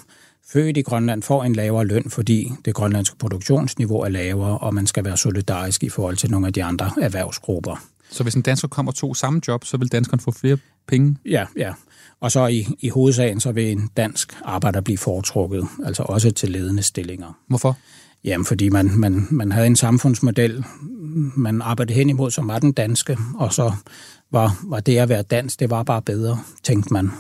[0.48, 4.88] født i Grønland får en lavere løn, fordi det grønlandske produktionsniveau er lavere, og man
[4.88, 7.92] skal være solidarisk i forhold til nogle af de andre erhvervsgrupper.
[8.13, 11.17] Så hvis en dansker kommer og tog samme job, så vil danskeren få flere penge?
[11.26, 11.73] Ja, ja.
[12.19, 16.49] Og så i, i hovedsagen, så vil en dansk arbejder blive foretrukket, altså også til
[16.49, 17.38] ledende stillinger.
[17.47, 17.78] Hvorfor?
[18.23, 20.65] Jamen, fordi man, man, man havde en samfundsmodel,
[21.36, 23.71] man arbejdede hen imod, som var den danske, og så
[24.32, 27.12] var, var det at være dansk, det var bare bedre, tænkte man.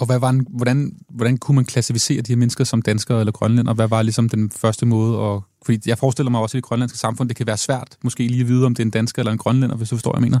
[0.00, 3.32] Og hvad var en, hvordan, hvordan kunne man klassificere de her mennesker som danskere eller
[3.32, 3.74] grønlænder?
[3.74, 5.40] Hvad var ligesom den første måde at...
[5.66, 8.26] Fordi jeg forestiller mig også, at i det grønlandske samfund, det kan være svært måske
[8.26, 10.18] lige at vide, om det er en dansker eller en grønlænder, hvis du forstår, hvad
[10.18, 10.40] jeg mener.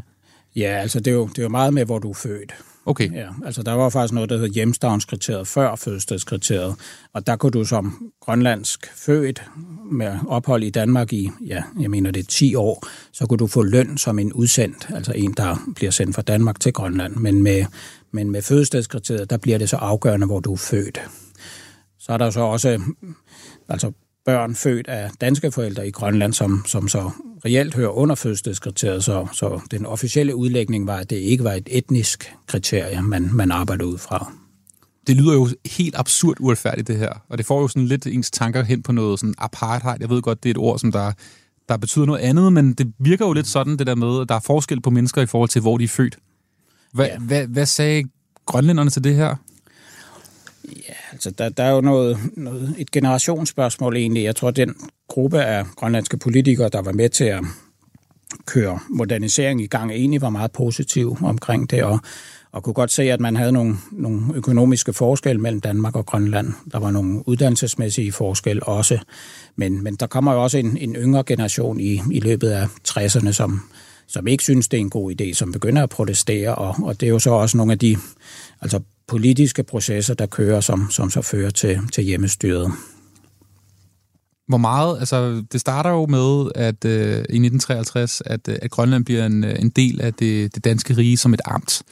[0.56, 2.52] Ja, altså det er, jo, det er jo meget med, hvor du er født.
[2.86, 3.12] Okay.
[3.12, 6.74] Ja, altså der var faktisk noget, der hed hjemstavnskriteriet før fødselskriteriet,
[7.12, 9.42] og der kunne du som grønlandsk født
[9.92, 13.46] med ophold i Danmark i, ja, jeg mener det er 10 år, så kunne du
[13.46, 17.42] få løn som en udsendt, altså en, der bliver sendt fra Danmark til Grønland, men
[17.42, 17.64] med,
[18.12, 21.00] men med fødestedskriteriet, der bliver det så afgørende, hvor du er født.
[21.98, 22.80] Så er der så også
[23.68, 23.92] altså
[24.24, 27.10] børn født af danske forældre i Grønland, som, som så
[27.44, 31.68] reelt hører under fødselskriteriet, så, så den officielle udlægning var, at det ikke var et
[31.70, 34.32] etnisk kriterie, man, man arbejdede ud fra.
[35.06, 37.12] Det lyder jo helt absurd uretfærdigt, det her.
[37.28, 39.96] Og det får jo sådan lidt ens tanker hen på noget sådan apartheid.
[40.00, 41.12] Jeg ved godt, det er et ord, som der,
[41.68, 44.34] der betyder noget andet, men det virker jo lidt sådan, det der med, at der
[44.34, 46.18] er forskel på mennesker i forhold til, hvor de er født.
[46.92, 47.18] Hvad, ja.
[47.18, 48.04] hvad, hvad sagde
[48.46, 49.34] grønlænderne til det her?
[50.64, 54.24] Ja, altså der, der er jo noget, noget, et generationsspørgsmål egentlig.
[54.24, 54.74] Jeg tror, den
[55.08, 57.44] gruppe af grønlandske politikere, der var med til at
[58.46, 62.00] køre modernisering i gang, egentlig var meget positiv omkring det, og,
[62.52, 66.52] og kunne godt se, at man havde nogle, nogle økonomiske forskelle mellem Danmark og Grønland.
[66.72, 68.98] Der var nogle uddannelsesmæssige forskelle også,
[69.56, 73.32] men, men der kommer jo også en, en yngre generation i, i løbet af 60'erne,
[73.32, 73.62] som,
[74.10, 77.06] som ikke synes, det er en god idé, som begynder at protestere, og, og det
[77.06, 77.96] er jo så også nogle af de
[78.60, 82.72] altså politiske processer, der kører, som, som så fører til, til hjemmestyret.
[84.48, 89.04] Hvor meget, altså det starter jo med, at øh, i 1953, at, øh, at Grønland
[89.04, 91.82] bliver en, øh, en del af det, det danske rige som et amt,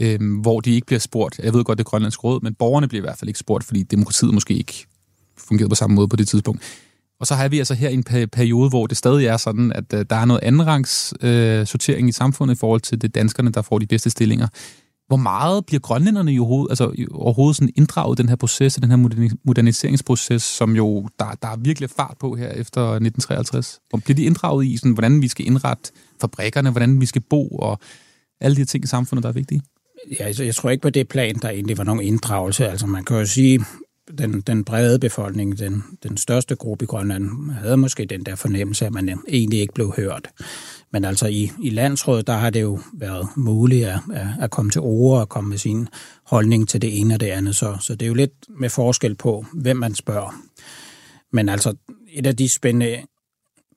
[0.00, 1.38] øh, hvor de ikke bliver spurgt.
[1.38, 3.64] Jeg ved godt, det er Grønlands råd, men borgerne bliver i hvert fald ikke spurgt,
[3.64, 4.86] fordi demokratiet måske ikke
[5.38, 6.62] fungerede på samme måde på det tidspunkt.
[7.24, 10.04] Og så har vi altså her en periode, hvor det stadig er sådan, at øh,
[10.10, 13.78] der er noget andenrangs øh, sortering i samfundet i forhold til det danskerne, der får
[13.78, 14.46] de bedste stillinger.
[15.06, 18.74] Hvor meget bliver grønlænderne i overhovedet, altså, i overhovedet sådan inddraget i den her proces,
[18.74, 18.96] den her
[19.44, 23.80] moderniseringsproces, som jo der, der er virkelig fart på her efter 1953?
[23.90, 27.48] Hvor bliver de inddraget i, sådan, hvordan vi skal indrette fabrikkerne, hvordan vi skal bo
[27.48, 27.78] og
[28.40, 29.62] alle de ting i samfundet, der er vigtige?
[30.20, 32.68] Ja, altså, jeg tror ikke på det plan, der egentlig var nogen inddragelse.
[32.68, 33.64] Altså man kan jo sige,
[34.18, 38.86] den, den brede befolkning, den, den største gruppe i Grønland, havde måske den der fornemmelse,
[38.86, 40.28] at man egentlig ikke blev hørt.
[40.92, 44.70] Men altså i, i landsrådet, der har det jo været muligt at, at, at komme
[44.70, 45.88] til ord og komme med sin
[46.24, 47.56] holdning til det ene og det andet.
[47.56, 50.34] Så, så det er jo lidt med forskel på, hvem man spørger.
[51.32, 51.74] Men altså
[52.12, 53.02] et af de spændende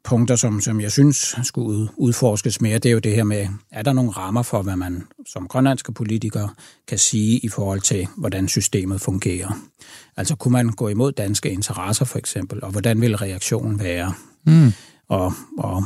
[0.03, 3.81] punkter, som, som jeg synes skulle udforskes mere, det er jo det her med, er
[3.81, 6.49] der nogle rammer for, hvad man som grønlandske politikere
[6.87, 9.66] kan sige i forhold til, hvordan systemet fungerer.
[10.17, 14.13] Altså kunne man gå imod danske interesser for eksempel, og hvordan vil reaktionen være?
[14.45, 14.73] Mm.
[15.07, 15.83] Og, og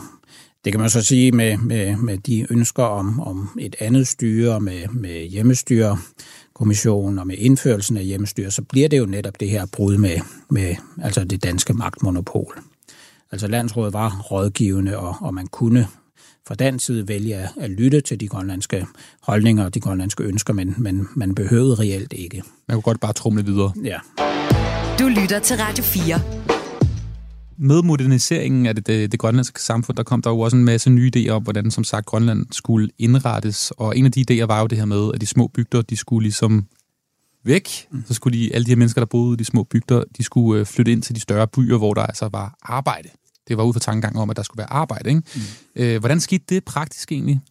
[0.65, 4.59] det kan man så sige med, med, med de ønsker om, om et andet styre,
[4.59, 5.97] med, med hjemmestyre,
[6.53, 10.17] kommissionen og med indførelsen af hjemmestyre, så bliver det jo netop det her brud med,
[10.49, 12.59] med altså det danske magtmonopol.
[13.31, 15.87] Altså landsrådet var rådgivende, og, og man kunne
[16.47, 18.85] fra den side vælge at, at lytte til de grønlandske
[19.21, 22.43] holdninger og de grønlandske ønsker, men, men man behøvede reelt ikke.
[22.67, 23.73] Man kunne godt bare trumle videre.
[23.83, 23.99] Ja.
[24.99, 26.21] Du lytter til Radio 4.
[27.57, 30.89] Med moderniseringen af det, det, det grønlandske samfund, der kom der jo også en masse
[30.89, 33.71] nye idéer om, hvordan som sagt Grønland skulle indrettes.
[33.71, 35.97] Og en af de idéer var jo det her med, at de små bygder, de
[35.97, 36.67] skulle ligesom
[37.43, 37.69] væk.
[37.91, 38.03] Mm.
[38.07, 40.59] Så skulle de, alle de her mennesker, der boede i de små bygder, de skulle
[40.59, 43.09] øh, flytte ind til de større byer, hvor der altså var arbejde.
[43.47, 45.09] Det var ud fra tankegang om, at der skulle være arbejde.
[45.09, 45.21] Ikke?
[45.35, 45.41] Mm.
[45.75, 47.41] Øh, hvordan skete det praktisk egentlig?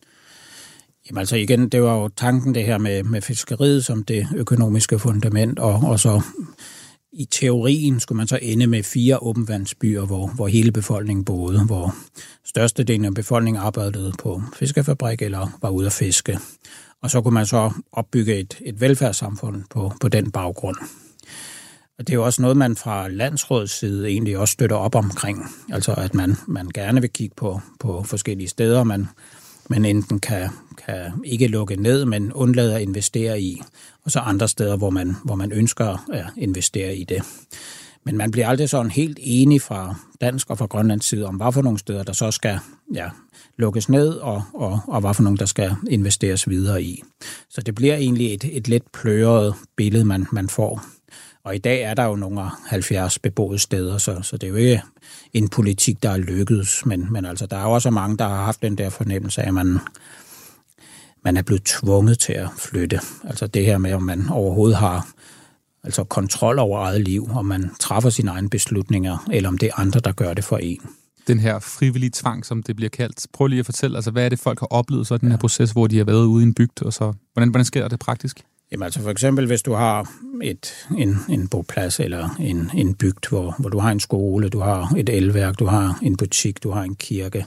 [1.07, 4.99] Jamen altså igen, det var jo tanken det her med, med fiskeriet som det økonomiske
[4.99, 6.23] fundament, og, og så
[7.13, 11.95] i teorien skulle man så ende med fire åbenvandsbyer, hvor, hvor hele befolkningen boede, hvor
[12.45, 16.39] størstedelen af befolkningen arbejdede på fiskefabrik eller var ude at fiske.
[17.03, 20.77] Og så kunne man så opbygge et, et velfærdssamfund på, på den baggrund.
[22.01, 25.47] Og det er jo også noget, man fra landsrådets side egentlig også støtter op omkring.
[25.73, 28.85] Altså at man, man gerne vil kigge på, på forskellige steder.
[28.85, 29.09] Man
[29.71, 30.49] man enten kan,
[30.87, 33.63] kan ikke lukke ned, men undlade at investere i,
[34.05, 37.23] og så andre steder, hvor man, hvor man ønsker at investere i det.
[38.05, 41.53] Men man bliver aldrig sådan helt enig fra dansk og fra Grønlands side om, hvad
[41.53, 42.59] for nogle steder, der så skal
[42.95, 43.09] ja,
[43.59, 47.03] lukkes ned, og, og, og hvad for nogle, der skal investeres videre i.
[47.51, 50.85] Så det bliver egentlig et, et lidt pløret billede, man, man får.
[51.45, 54.57] Og i dag er der jo nogle 70 beboede steder, så, så det er jo
[54.57, 54.83] ikke
[55.33, 56.87] en politik, der er lykkedes.
[56.87, 59.49] Men, men altså, der er jo også mange, der har haft den der fornemmelse af,
[59.49, 59.79] at man,
[61.25, 63.01] man er blevet tvunget til at flytte.
[63.25, 65.09] Altså det her med, om man overhovedet har
[65.85, 69.81] altså kontrol over eget liv, om man træffer sine egne beslutninger, eller om det er
[69.81, 70.81] andre, der gør det for en.
[71.27, 73.27] Den her frivillige tvang, som det bliver kaldt.
[73.33, 75.71] Prøv lige at fortælle, altså, hvad er det, folk har oplevet så den her proces,
[75.71, 78.45] hvor de har været ude i en bygd, og så, hvordan, hvordan sker det praktisk?
[78.73, 83.29] Jamen altså for eksempel, hvis du har et, en, en boplads eller en, en bygd,
[83.29, 86.71] hvor, hvor du har en skole, du har et elværk, du har en butik, du
[86.71, 87.47] har en kirke,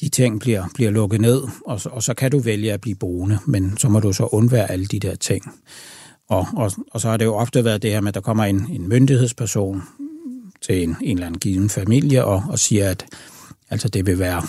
[0.00, 2.96] de ting bliver, bliver lukket ned, og så, og så kan du vælge at blive
[2.96, 5.44] boende, men så må du så undvære alle de der ting.
[6.28, 8.44] Og, og, og så har det jo ofte været det her med, at der kommer
[8.44, 9.82] en, en myndighedsperson
[10.62, 13.06] til en, en eller anden given familie og, og siger, at
[13.70, 14.42] altså, det vil være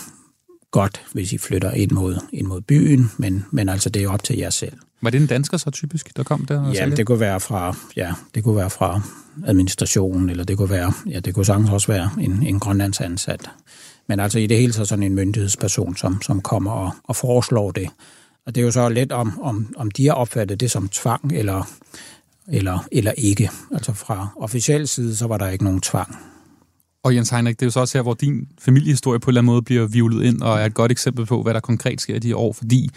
[0.70, 4.24] godt, hvis I flytter ind mod, ind mod byen, men, men altså det er op
[4.24, 4.78] til jer selv.
[5.02, 6.72] Var det en dansker så typisk, der kom der?
[6.72, 9.00] Ja, det kunne være fra, ja, det kunne være fra
[9.46, 13.50] administrationen, eller det kunne være, ja, det kunne sagtens også være en, en grønlands ansat.
[14.06, 17.70] Men altså i det hele taget sådan en myndighedsperson, som, som kommer og, og foreslår
[17.70, 17.88] det.
[18.46, 21.32] Og det er jo så lidt om, om, om de har opfattet det som tvang
[21.32, 21.70] eller,
[22.48, 23.50] eller, eller ikke.
[23.72, 26.16] Altså fra officiel side, så var der ikke nogen tvang.
[27.02, 29.40] Og Jens Heinrich, det er jo så også her, hvor din familiehistorie på en eller
[29.40, 32.14] anden måde bliver vivlet ind, og er et godt eksempel på, hvad der konkret sker
[32.14, 32.90] i de år, fordi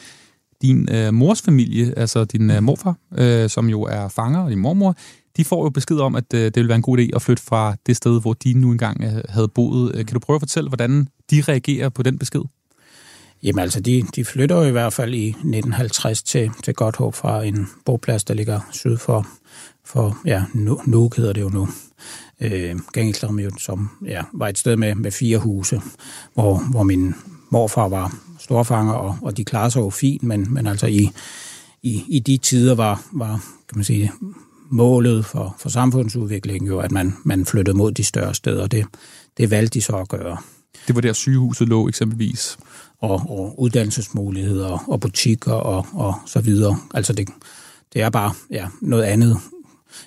[0.64, 4.60] din øh, mors familie, altså din øh, morfar, øh, som jo er fanger, og din
[4.60, 4.96] mormor,
[5.38, 7.44] de får jo besked om, at øh, det ville være en god idé at flytte
[7.44, 9.96] fra det sted, hvor de nu engang øh, havde boet.
[9.96, 12.42] Øh, kan du prøve at fortælle, hvordan de reagerer på den besked?
[13.44, 17.44] Jamen altså, de, de flytter jo i hvert fald i 1950 til, til Godthåb fra
[17.44, 19.28] en boplads, der ligger syd for,
[19.86, 21.68] for ja, nu, nu hedder det jo nu.
[22.42, 25.82] Øh, Gængelstrøm, som ja, var et sted med, med fire huse,
[26.34, 27.14] hvor, hvor min
[27.50, 31.10] morfar var storfanger, og, og de klarede sig jo fint, men, men altså i,
[31.84, 34.12] i, i de tider var, var kan man sige,
[34.70, 38.68] målet for, for samfundsudviklingen jo, at man, man flyttede mod de større steder.
[38.68, 38.86] Det,
[39.38, 40.38] det valgte de så at gøre.
[40.88, 42.58] Det var der sygehuset lå eksempelvis?
[43.00, 46.78] Og, og uddannelsesmuligheder og butikker og, og så videre.
[46.94, 47.30] Altså det,
[47.94, 49.38] det er bare ja, noget andet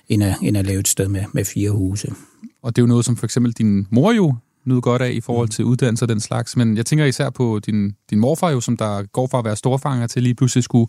[0.09, 2.13] end at, end at lave et sted med, med fire huse.
[2.63, 4.35] Og det er jo noget, som for eksempel din mor jo
[4.67, 6.57] nyde godt af i forhold til uddannelse og den slags.
[6.57, 9.57] Men jeg tænker især på din, din morfar jo, som der går fra at være
[9.57, 10.87] storfanger til lige pludselig skulle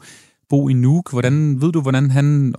[0.49, 1.11] bo i Nuuk.
[1.11, 2.55] Hvordan ved du, hvordan han,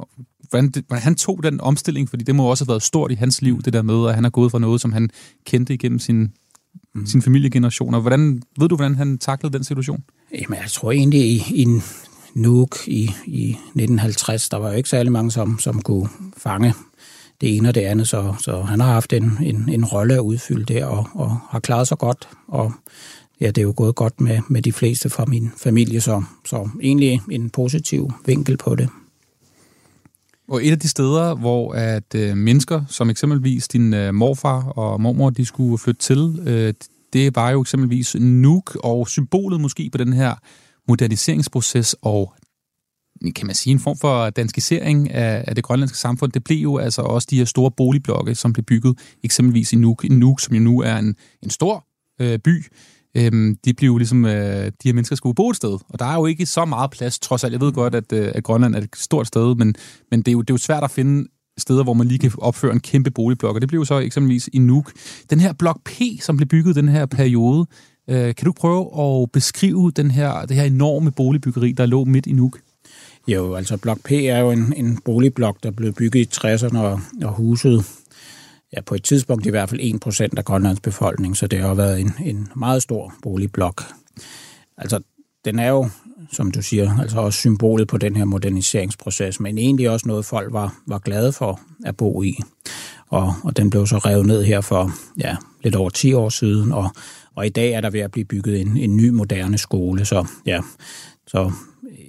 [0.50, 2.09] hvordan, hvordan han tog den omstilling?
[2.09, 4.24] Fordi det må også have været stort i hans liv, det der med, at han
[4.24, 5.11] har gået fra noget, som han
[5.46, 6.33] kendte igennem sin,
[6.94, 7.07] mm.
[7.07, 8.00] sin familiegenerationer.
[8.00, 10.04] Hvordan, ved du, hvordan han taklede den situation?
[10.33, 11.66] Jamen, jeg tror egentlig i, i
[12.35, 16.74] Nuuk i, i 1950, der var jo ikke særlig mange, som, som kunne fange
[17.40, 20.20] det ene og det andet, så, så han har haft en, en, en rolle at
[20.20, 22.72] udfylde der, og, og har klaret sig godt, og
[23.40, 26.68] ja, det er jo gået godt med, med de fleste fra min familie, så, så
[26.83, 28.88] egentlig en positiv vinkel på det.
[30.48, 35.01] Og et af de steder, hvor at øh, mennesker, som eksempelvis din øh, morfar og
[35.01, 36.74] mormor, de skulle flytte til, øh,
[37.12, 40.35] det var jo eksempelvis Nuuk, og symbolet måske på den her
[40.88, 42.35] moderniseringsproces og
[43.37, 46.78] kan man sige, en form for danskisering af, af det grønlandske samfund, det blev jo
[46.78, 50.54] altså også de her store boligblokke, som blev bygget eksempelvis i Nuuk, i Nuuk som
[50.54, 51.87] jo nu er en, en stor
[52.20, 52.64] øh, by,
[53.16, 56.04] øhm, de blev jo ligesom, øh, de her mennesker skulle bo et sted, og der
[56.04, 57.52] er jo ikke så meget plads, trods alt.
[57.52, 59.74] Jeg ved godt, at, øh, at Grønland er et stort sted, men,
[60.11, 61.28] men det, er jo, det er jo svært at finde
[61.59, 64.48] steder, hvor man lige kan opføre en kæmpe boligblok, og det blev jo så eksempelvis
[64.52, 64.92] i Nuuk.
[65.31, 67.66] Den her blok P, som blev bygget den her periode,
[68.11, 72.26] øh, kan du prøve at beskrive den her, det her enorme boligbyggeri, der lå midt
[72.26, 72.59] i Nuuk?
[73.28, 77.00] Jo, altså Blok P er jo en, en boligblok, der blev bygget i 60'erne og,
[77.22, 77.84] og huset
[78.76, 82.00] ja, på et tidspunkt i hvert fald 1% af Grønlands befolkning, så det har været
[82.00, 83.82] en, en meget stor boligblok.
[84.76, 85.00] Altså,
[85.44, 85.88] den er jo,
[86.32, 90.52] som du siger, altså også symbolet på den her moderniseringsproces, men egentlig også noget, folk
[90.52, 92.38] var, var glade for at bo i.
[93.08, 96.72] Og, og den blev så revet ned her for ja, lidt over 10 år siden,
[96.72, 96.90] og,
[97.34, 100.26] og i dag er der ved at blive bygget en, en ny moderne skole, så
[100.46, 100.60] ja,
[101.26, 101.52] så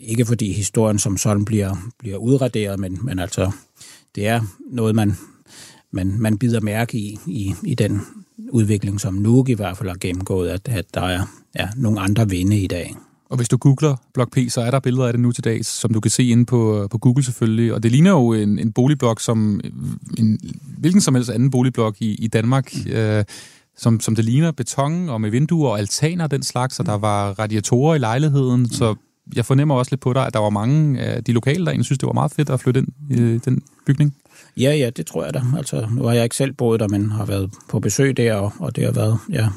[0.10, 3.52] ikke fordi historien som sådan bliver, bliver udraderet, men, men altså,
[4.16, 4.42] det er
[4.72, 5.18] noget, man,
[5.92, 8.02] man, man bider mærke i, i, i den
[8.50, 11.26] udvikling, som Nuuk i hvert fald har gennemgået, at, at der er
[11.60, 12.96] ja, nogle andre vinde i dag.
[13.30, 15.68] Og hvis du googler Blok P, så er der billeder af det nu til dags,
[15.68, 17.74] som du kan se inde på, på Google selvfølgelig.
[17.74, 19.62] Og det ligner jo en, en boligblok som
[20.18, 20.40] en
[20.78, 22.74] hvilken som helst anden boligblok i, i Danmark.
[22.86, 22.92] Mm.
[22.92, 23.26] Øh,
[23.78, 26.98] som, som det ligner beton og med vinduer og altaner og den slags, og der
[26.98, 28.70] var radiatorer i lejligheden, mm.
[28.70, 28.96] så
[29.36, 31.86] jeg fornemmer også lidt på dig, at der var mange af de lokale, der egentlig
[31.86, 34.16] synes, det var meget fedt at flytte ind i den bygning.
[34.58, 35.42] Ja, ja, det tror jeg da.
[35.58, 38.54] Altså, nu har jeg ikke selv boet der, men har været på besøg der, og,
[38.60, 39.50] og det har været ja,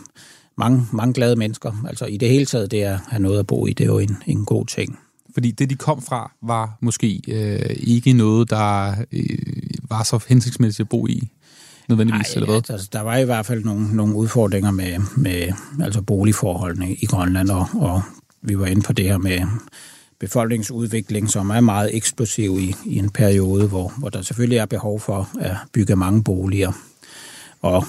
[0.59, 1.85] mange, mange glade mennesker.
[1.89, 3.99] Altså i det hele taget, det at have noget at bo i, det er jo
[3.99, 4.99] en, en god ting.
[5.35, 9.39] Fordi det, de kom fra, var måske øh, ikke noget, der øh,
[9.89, 11.29] var så hensigtsmæssigt at bo i
[11.89, 12.71] nødvendigvis, Ej, eller hvad?
[12.71, 17.51] Altså, der var i hvert fald nogle, nogle udfordringer med, med altså boligforholdene i Grønland,
[17.51, 18.03] og, og
[18.42, 19.40] vi var inde på det her med
[20.18, 25.00] befolkningsudvikling, som er meget eksplosiv i, i en periode, hvor, hvor der selvfølgelig er behov
[25.00, 26.72] for at bygge mange boliger.
[27.61, 27.85] Og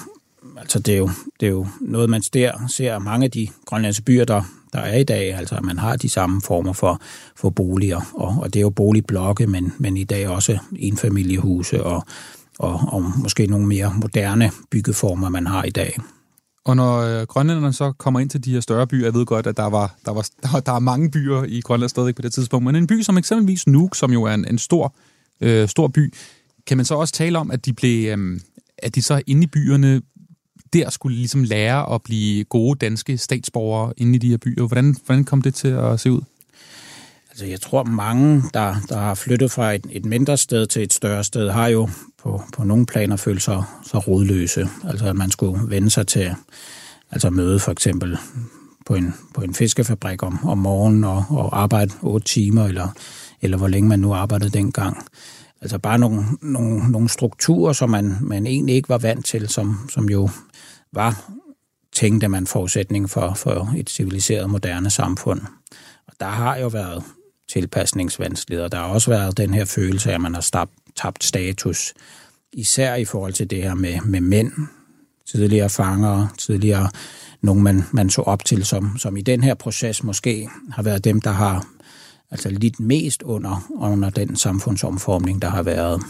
[0.56, 4.04] altså, det, er jo, det er jo noget, man ser, ser mange af de grønlandske
[4.04, 7.00] byer, der, der er i dag, altså at man har de samme former for,
[7.36, 12.04] for boliger, og, og det er jo boligblokke, men, men i dag også enfamiliehuse og,
[12.58, 15.98] og, og måske nogle mere moderne byggeformer, man har i dag.
[16.64, 19.46] Og når øh, grønlænderne så kommer ind til de her større byer, jeg ved godt,
[19.46, 22.32] at der, var, der, var, der, der er mange byer i Grønland stadig på det
[22.32, 24.94] tidspunkt, men en by som eksempelvis Nuuk, som jo er en, en stor,
[25.40, 26.14] øh, stor by,
[26.66, 28.40] kan man så også tale om, at de blev, øh,
[28.78, 30.02] at de så inde i byerne
[30.74, 34.66] der skulle ligesom lære at blive gode danske statsborgere inde i de her byer.
[34.66, 36.20] Hvordan, hvordan kom det til at se ud?
[37.34, 40.92] Altså, jeg tror, mange, der, der har flyttet fra et, et mindre sted til et
[40.92, 41.88] større sted, har jo
[42.22, 44.68] på, på nogle planer følt sig så rodløse.
[44.84, 46.34] Altså, at man skulle vende sig til
[47.10, 48.18] altså møde for eksempel
[48.86, 52.88] på en, på en fiskefabrik om, om morgenen og, og arbejde otte timer, eller,
[53.42, 55.04] eller hvor længe man nu arbejdede dengang.
[55.60, 59.78] Altså bare nogle, nogle, nogle strukturer, som man, man egentlig ikke var vant til, som,
[59.90, 60.28] som jo
[60.92, 61.30] var,
[61.92, 65.40] tænkte man, forudsætning for, for et civiliseret, moderne samfund.
[66.06, 67.04] Og der har jo været
[67.48, 68.68] tilpasningsvanskeligheder.
[68.68, 71.94] Der har også været den her følelse af, at man har tabt status,
[72.52, 74.52] især i forhold til det her med, med mænd,
[75.26, 76.90] tidligere fangere, tidligere
[77.40, 81.04] nogen, man, man så op til, som, som i den her proces måske har været
[81.04, 81.66] dem, der har
[82.30, 86.02] altså lidt mest under, under den samfundsomformning, der har været.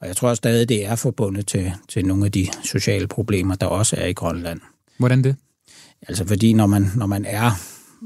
[0.00, 3.66] Og jeg tror stadig, det er forbundet til, til nogle af de sociale problemer, der
[3.66, 4.60] også er i Grønland.
[4.98, 5.36] Hvordan det?
[6.08, 7.50] Altså fordi når man, når man er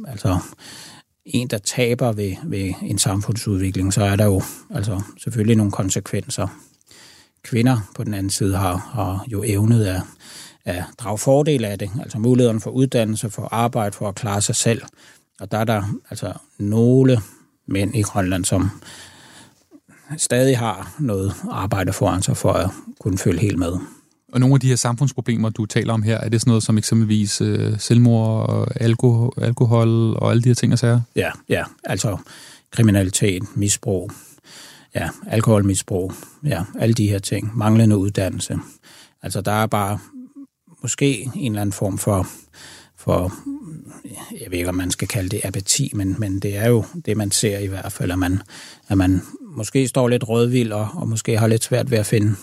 [0.08, 0.38] altså,
[1.34, 4.42] en, der taber ved, ved en samfundsudvikling, så er der jo
[4.74, 6.46] altså, selvfølgelig nogle konsekvenser.
[7.42, 10.02] Kvinder på den anden side har, har jo evnet at,
[10.64, 14.56] at drage fordel af det, altså mulighederne for uddannelse, for arbejde, for at klare sig
[14.56, 14.82] selv.
[15.40, 17.20] Og der er der altså nogle
[17.66, 18.70] mænd i Grønland, som
[20.16, 23.78] stadig har noget arbejde foran sig for at kunne følge helt med.
[24.32, 26.78] Og nogle af de her samfundsproblemer, du taler om her, er det sådan noget som
[26.78, 31.00] eksempelvis øh, selvmord og alkohol, alkohol og alle de her ting og sager?
[31.16, 32.16] Ja, ja, altså
[32.70, 34.10] kriminalitet, misbrug,
[34.94, 36.12] ja, alkoholmisbrug,
[36.44, 38.58] ja, alle de her ting, manglende uddannelse.
[39.22, 39.98] Altså der er bare
[40.82, 42.26] måske en eller anden form for,
[42.96, 43.32] for
[44.40, 47.16] jeg ved ikke, om man skal kalde det apati, men, men det er jo det,
[47.16, 48.42] man ser i hvert fald, at man,
[48.88, 49.22] at man
[49.56, 52.34] måske står lidt rødvild og, og måske har lidt svært ved at finde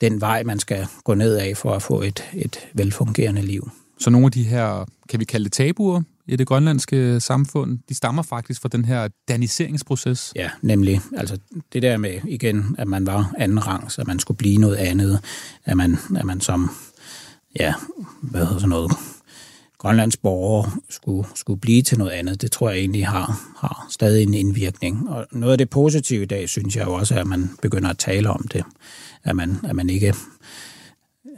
[0.00, 3.70] den vej, man skal gå ned af for at få et, et velfungerende liv.
[3.98, 7.94] Så nogle af de her, kan vi kalde det tabuer i det grønlandske samfund, de
[7.94, 10.32] stammer faktisk fra den her daniseringsproces?
[10.36, 11.00] Ja, nemlig.
[11.16, 11.38] Altså
[11.72, 15.20] det der med igen, at man var anden rang, så man skulle blive noget andet,
[15.64, 16.70] at man, at man som,
[17.60, 17.74] ja,
[18.22, 18.92] hvad hedder sådan noget,
[19.78, 24.22] Grønlands borgere skulle, skulle blive til noget andet, det tror jeg egentlig har, har stadig
[24.22, 25.08] en indvirkning.
[25.08, 27.90] Og noget af det positive i dag, synes jeg jo også, er, at man begynder
[27.90, 28.64] at tale om det.
[29.24, 30.14] At man, at man ikke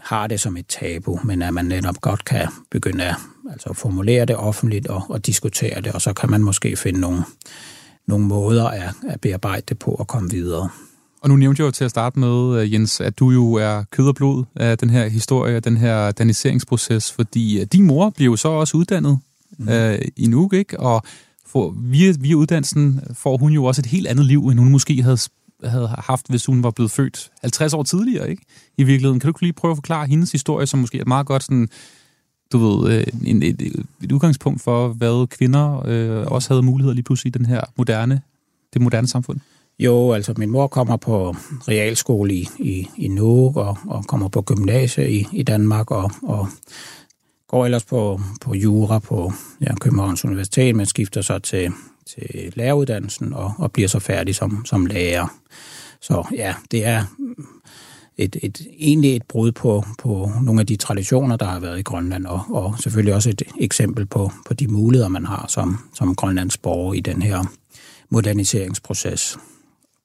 [0.00, 3.16] har det som et tabu, men at man netop godt kan begynde at
[3.50, 7.22] altså formulere det offentligt og, og diskutere det, og så kan man måske finde nogle,
[8.06, 10.70] nogle måder at, at bearbejde det på og komme videre.
[11.20, 13.84] Og nu nævnte jeg jo til at starte med, øh, Jens, at du jo er
[13.90, 18.26] kød og blod af den her historie, den her daniseringsproces, fordi øh, din mor blev
[18.26, 19.18] jo så også uddannet
[19.58, 19.68] mm.
[19.68, 20.80] øh, i Nuuk, ikke?
[20.80, 21.02] Og
[21.46, 25.02] for, via, via uddannelsen får hun jo også et helt andet liv, end hun måske
[25.02, 25.18] havde,
[25.64, 28.42] havde haft, hvis hun var blevet født 50 år tidligere, ikke?
[28.76, 29.20] I virkeligheden.
[29.20, 31.68] Kan du lige prøve at forklare hendes historie, som måske er meget godt sådan,
[32.52, 33.62] du ved, øh, en, et,
[34.02, 38.20] et udgangspunkt for, hvad kvinder øh, også havde muligheder lige pludselig i den her moderne,
[38.74, 39.40] det moderne samfund?
[39.78, 41.36] Jo, altså min mor kommer på
[41.68, 46.48] realskole i, i, i Nuuk og, og kommer på gymnasie i, i Danmark og, og
[47.48, 51.72] går ellers på, på jura på ja, Københavns Universitet, men skifter så til,
[52.06, 55.26] til læreruddannelsen og, og bliver så færdig som, som lærer.
[56.00, 57.04] Så ja, det er
[58.16, 61.82] et, et, egentlig et brud på, på nogle af de traditioner, der har været i
[61.82, 66.14] Grønland, og, og selvfølgelig også et eksempel på, på de muligheder, man har som, som
[66.14, 67.44] Grønlands borger i den her
[68.10, 69.38] moderniseringsproces.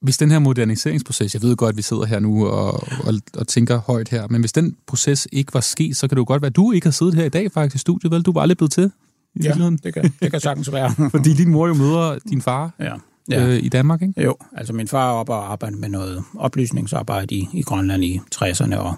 [0.03, 2.73] Hvis den her moderniseringsproces, jeg ved godt, at vi sidder her nu og,
[3.03, 6.19] og, og tænker højt her, men hvis den proces ikke var sket, så kan det
[6.19, 8.21] jo godt være, at du ikke har siddet her i dag faktisk i studiet, vel?
[8.21, 8.91] Du var aldrig blevet til
[9.35, 10.91] i Ja, det kan, det kan sagtens være.
[11.15, 12.85] Fordi din mor jo møder din far ja.
[12.85, 12.93] ja.
[13.29, 13.47] Ja.
[13.47, 14.23] øh, i Danmark, ikke?
[14.23, 18.21] Jo, altså min far er oppe og arbejder med noget oplysningsarbejde i, i Grønland i
[18.35, 18.95] 60'erne og,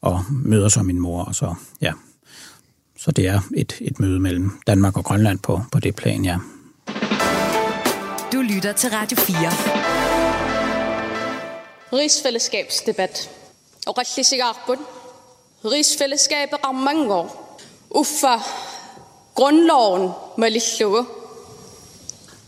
[0.00, 1.92] og møder så min mor, og så, ja.
[2.98, 6.38] Så det er et, et møde mellem Danmark og Grønland på, på det plan, ja.
[8.32, 10.37] Du lytter til Radio 4.
[11.92, 13.30] Rigsfællesskabsdebat.
[13.86, 14.56] Og rigtig sikkert
[15.64, 17.58] Rigsfællesskabet rammer mange år.
[17.90, 18.36] Uffa
[19.34, 21.02] grundloven med lidt slukke.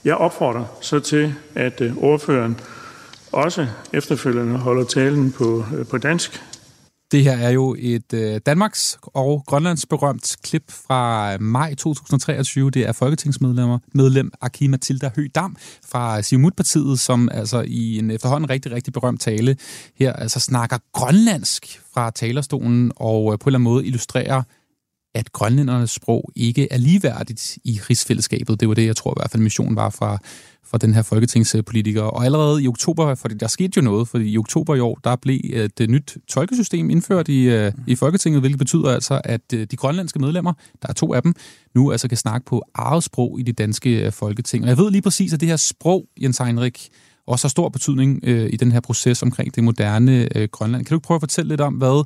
[0.04, 2.60] Jeg opfordrer så til, at øh, ordføreren
[3.32, 6.42] også efterfølgende holder talen på, øh, på dansk.
[7.12, 12.70] Det her er jo et øh, Danmarks og Grønlands berømt klip fra øh, maj 2023.
[12.70, 15.54] Det er folketingsmedlemmer medlem Aki Matilda Høgh-Dam
[15.90, 19.56] fra Siumut-partiet, som altså i en efterhånden rigtig, rigtig berømt tale
[19.96, 24.42] her altså snakker grønlandsk fra talerstolen og øh, på en eller anden måde illustrerer
[25.14, 28.60] at grønlændernes sprog ikke er ligeværdigt i rigsfællesskabet.
[28.60, 30.18] Det var det, jeg tror i hvert fald missionen var fra,
[30.64, 32.02] fra den her folketingspolitiker.
[32.02, 35.16] Og allerede i oktober, for der skete jo noget, fordi i oktober i år, der
[35.16, 39.66] blev øh, et nyt tolkesystem indført i, øh, i Folketinget, hvilket betyder altså, at øh,
[39.70, 40.52] de grønlandske medlemmer,
[40.82, 41.34] der er to af dem,
[41.74, 44.64] nu altså kan snakke på eget sprog i det danske folketing.
[44.64, 46.88] Og jeg ved lige præcis, at det her sprog, Jens Heinrich,
[47.26, 50.84] også har stor betydning øh, i den her proces omkring det moderne øh, Grønland.
[50.84, 52.04] Kan du ikke prøve at fortælle lidt om, hvad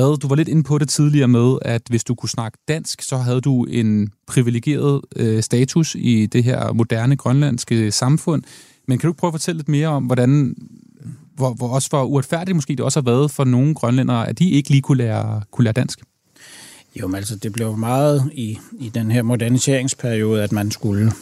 [0.00, 3.02] hvad, du var lidt inde på det tidligere med, at hvis du kunne snakke dansk,
[3.02, 8.42] så havde du en privilegeret øh, status i det her moderne grønlandske samfund.
[8.88, 10.54] Men kan du prøve at fortælle lidt mere om, hvordan,
[11.34, 14.50] hvor, hvor også for uretfærdigt måske det også har været for nogle grønlændere, at de
[14.50, 16.00] ikke lige kunne lære, kunne lære dansk?
[17.00, 21.12] Jo, men altså det blev meget i, i den her moderniseringsperiode, at man skulle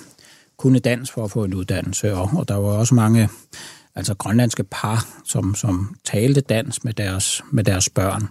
[0.57, 3.29] kunne dansk for at få en uddannelse, og, og der var også mange
[3.95, 8.29] altså grønlandske par, som, som talte dansk med deres, med deres børn.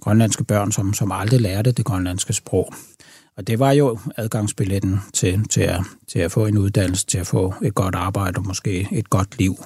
[0.00, 2.74] Grønlandske børn, som, som aldrig lærte det grønlandske sprog.
[3.36, 7.26] Og det var jo adgangsbilletten til, til, at, til at få en uddannelse, til at
[7.26, 9.56] få et godt arbejde og måske et godt liv.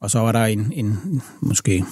[0.00, 1.84] Og så var der en, en måske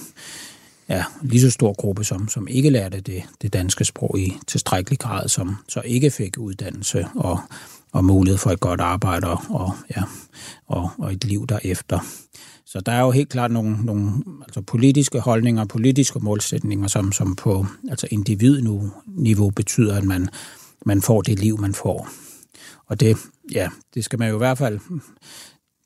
[0.89, 4.99] ja, lige så stor gruppe, som, som ikke lærte det, det danske sprog i tilstrækkelig
[4.99, 7.39] grad, som så ikke fik uddannelse og,
[7.91, 10.03] og mulighed for et godt arbejde og, og, ja,
[10.67, 11.99] og, og et liv derefter.
[12.73, 14.11] Så der er jo helt klart nogle, nogle
[14.41, 20.29] altså politiske holdninger, politiske målsætninger, som, som på altså individniveau betyder, at man,
[20.85, 22.09] man får det liv, man får.
[22.87, 23.17] Og det,
[23.51, 24.79] ja, det skal man jo i hvert fald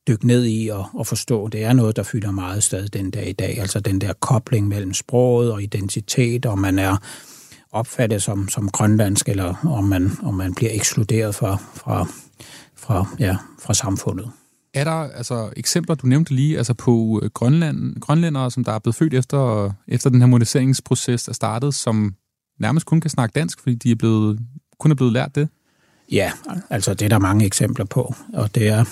[0.08, 1.48] dykke ned i og, og forstå.
[1.48, 3.60] Det er noget, der fylder meget stadig den dag i dag.
[3.60, 6.98] Altså den der kobling mellem sproget og identitet, og man er
[7.72, 12.08] opfattet som, som grønlandsk, eller om man, om man bliver ekskluderet fra, fra,
[12.76, 14.32] fra, ja, fra samfundet.
[14.78, 18.80] Er der altså eksempler, du nævnte lige, altså på øh, Grønland, grønlændere, som der er
[18.80, 22.16] blevet født efter, efter den her moderniseringsproces er startet, som
[22.60, 24.40] nærmest kun kan snakke dansk, fordi de er blevet,
[24.80, 25.50] kun er blevet lært det?
[26.12, 26.32] Ja,
[26.70, 28.86] altså det er der mange eksempler på, og det er,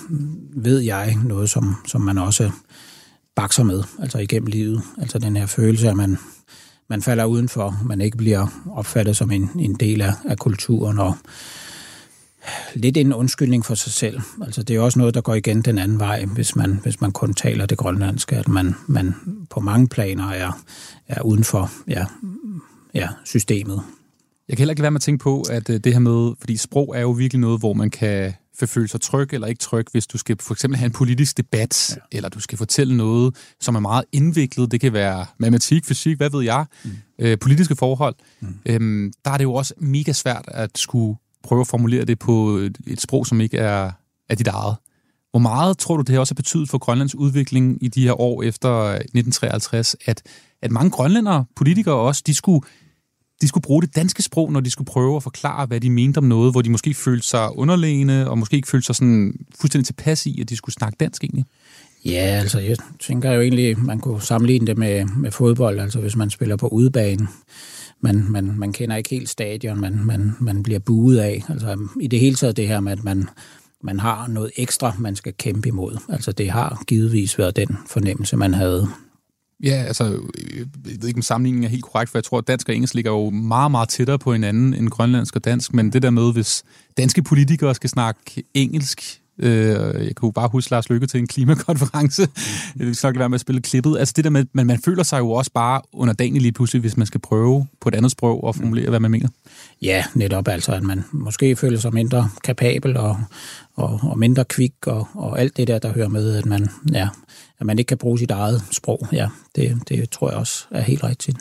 [0.56, 2.52] ved jeg, noget, som, som man også
[3.36, 4.82] bakser med, altså igennem livet.
[4.98, 6.18] Altså den her følelse, at man,
[6.90, 11.18] man falder udenfor, man ikke bliver opfattet som en, en del af, af kulturen, og
[12.74, 14.22] lidt en undskyldning for sig selv.
[14.42, 17.12] Altså det er også noget, der går igen den anden vej, hvis man, hvis man
[17.12, 19.16] kun taler det grønlandske, at man, man
[19.50, 20.62] på mange planer er,
[21.08, 22.06] er uden for ja,
[22.94, 23.82] ja, systemet.
[24.48, 26.94] Jeg kan heller ikke være med at tænke på, at det her med, fordi sprog
[26.96, 28.34] er jo virkelig noget, hvor man kan
[28.66, 31.92] føle sig tryg eller ikke tryg, hvis du skal for eksempel have en politisk debat,
[31.96, 32.18] ja.
[32.18, 34.72] eller du skal fortælle noget, som er meget indviklet.
[34.72, 36.92] Det kan være matematik, fysik, hvad ved jeg, mm.
[37.20, 38.16] øh, politiske forhold.
[38.40, 38.56] Mm.
[38.66, 42.50] Øhm, der er det jo også mega svært at skulle prøve at formulere det på
[42.50, 43.92] et, et sprog, som ikke er,
[44.30, 44.76] er dit eget.
[45.32, 48.44] Hvor meget tror du, det har også betydet for Grønlands udvikling i de her år
[48.44, 50.24] efter 1953, at,
[50.62, 52.66] at mange grønlændere, politikere også, de skulle
[53.42, 56.18] de skulle bruge det danske sprog, når de skulle prøve at forklare, hvad de mente
[56.18, 59.86] om noget, hvor de måske følte sig underlegne, og måske ikke følte sig sådan fuldstændig
[59.86, 61.46] tilpas i, at de skulle snakke dansk egentlig?
[62.06, 66.16] Ja, altså jeg tænker jo egentlig, man kunne sammenligne det med, med fodbold, altså hvis
[66.16, 67.28] man spiller på udebane.
[68.02, 71.44] Man, man, man kender ikke helt stadion, man, man, man bliver buet af.
[71.50, 73.30] Altså i det hele taget det her med, at man,
[73.84, 75.98] man har noget ekstra, man skal kæmpe imod.
[76.10, 78.88] Altså det har givetvis været den fornemmelse, man havde
[79.64, 80.66] Ja, altså, jeg
[81.02, 83.12] ved ikke, om sammenligningen er helt korrekt, for jeg tror, at dansk og engelsk ligger
[83.12, 86.64] jo meget, meget tættere på hinanden end grønlandsk og dansk, men det der med, hvis
[86.98, 92.28] danske politikere skal snakke engelsk Øh, jeg kunne bare huske Lars Lykke til en klimakonference.
[92.78, 93.98] det skal nok være med at spille klippet.
[93.98, 96.80] Altså det der med, men man føler sig jo også bare under dagen lige pludselig,
[96.80, 99.28] hvis man skal prøve på et andet sprog og formulere, hvad man mener.
[99.82, 103.18] Ja, netop altså, at man måske føler sig mindre kapabel og,
[103.76, 107.10] og, og mindre kvik og, og alt det der, der hører med, at man, ja,
[107.60, 109.08] at man ikke kan bruge sit eget sprog.
[109.12, 111.38] Ja, det, det tror jeg også er helt rigtigt.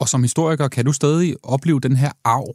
[0.00, 2.54] Og som historiker, kan du stadig opleve den her arv,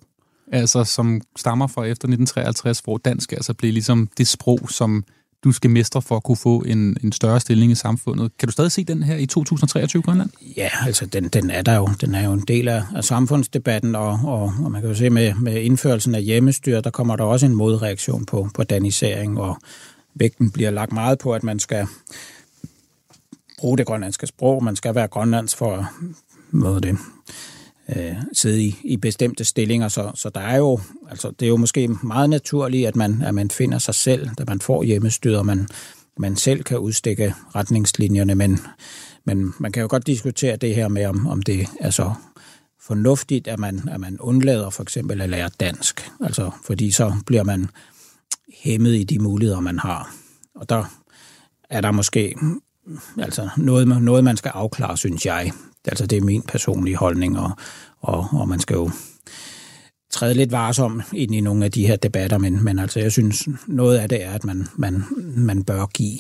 [0.52, 5.04] altså som stammer fra efter 1953, hvor dansk altså blev ligesom det sprog, som
[5.44, 8.32] du skal mestre for at kunne få en, en større stilling i samfundet.
[8.40, 10.30] Kan du stadig se den her i 2023 Grønland?
[10.58, 11.90] Ja, altså den, den er der jo.
[12.02, 15.10] Den er jo en del af, af samfundsdebatten, og, og, og man kan jo se
[15.10, 19.58] med, med indførelsen af hjemmestyr, der kommer der også en modreaktion på, på danisering, og
[20.16, 21.88] vægten bliver lagt meget på, at man skal
[23.60, 25.86] bruge det grønlandske sprog, man skal være grønlands for at
[26.52, 26.98] måde det,
[27.96, 30.80] øh, sidde i, i bestemte stillinger, så, så der er jo,
[31.10, 34.44] altså det er jo måske meget naturligt, at man, at man finder sig selv, da
[34.48, 35.68] man får hjemmestyret, og man,
[36.18, 38.60] man selv kan udstikke retningslinjerne, men,
[39.26, 42.14] men man kan jo godt diskutere det her med, om, om det er så
[42.82, 47.44] fornuftigt, at man, at man undlader for eksempel at lære dansk, altså fordi så bliver
[47.44, 47.70] man
[48.64, 50.16] hæmmet i de muligheder, man har.
[50.56, 50.84] Og der
[51.70, 52.36] er der måske
[53.18, 55.52] altså noget, noget, man skal afklare, synes jeg.
[55.88, 57.52] Altså det er min personlige holdning, og,
[58.02, 58.92] og, og man skal jo
[60.12, 63.48] træde lidt varsom ind i nogle af de her debatter, men, men altså jeg synes,
[63.68, 65.04] noget af det er, at man, man,
[65.38, 66.20] man bør give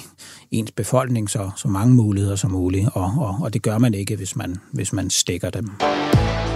[0.51, 4.15] ens befolkning så, så mange muligheder som muligt, og, og, og det gør man ikke,
[4.15, 5.69] hvis man, hvis man stikker dem.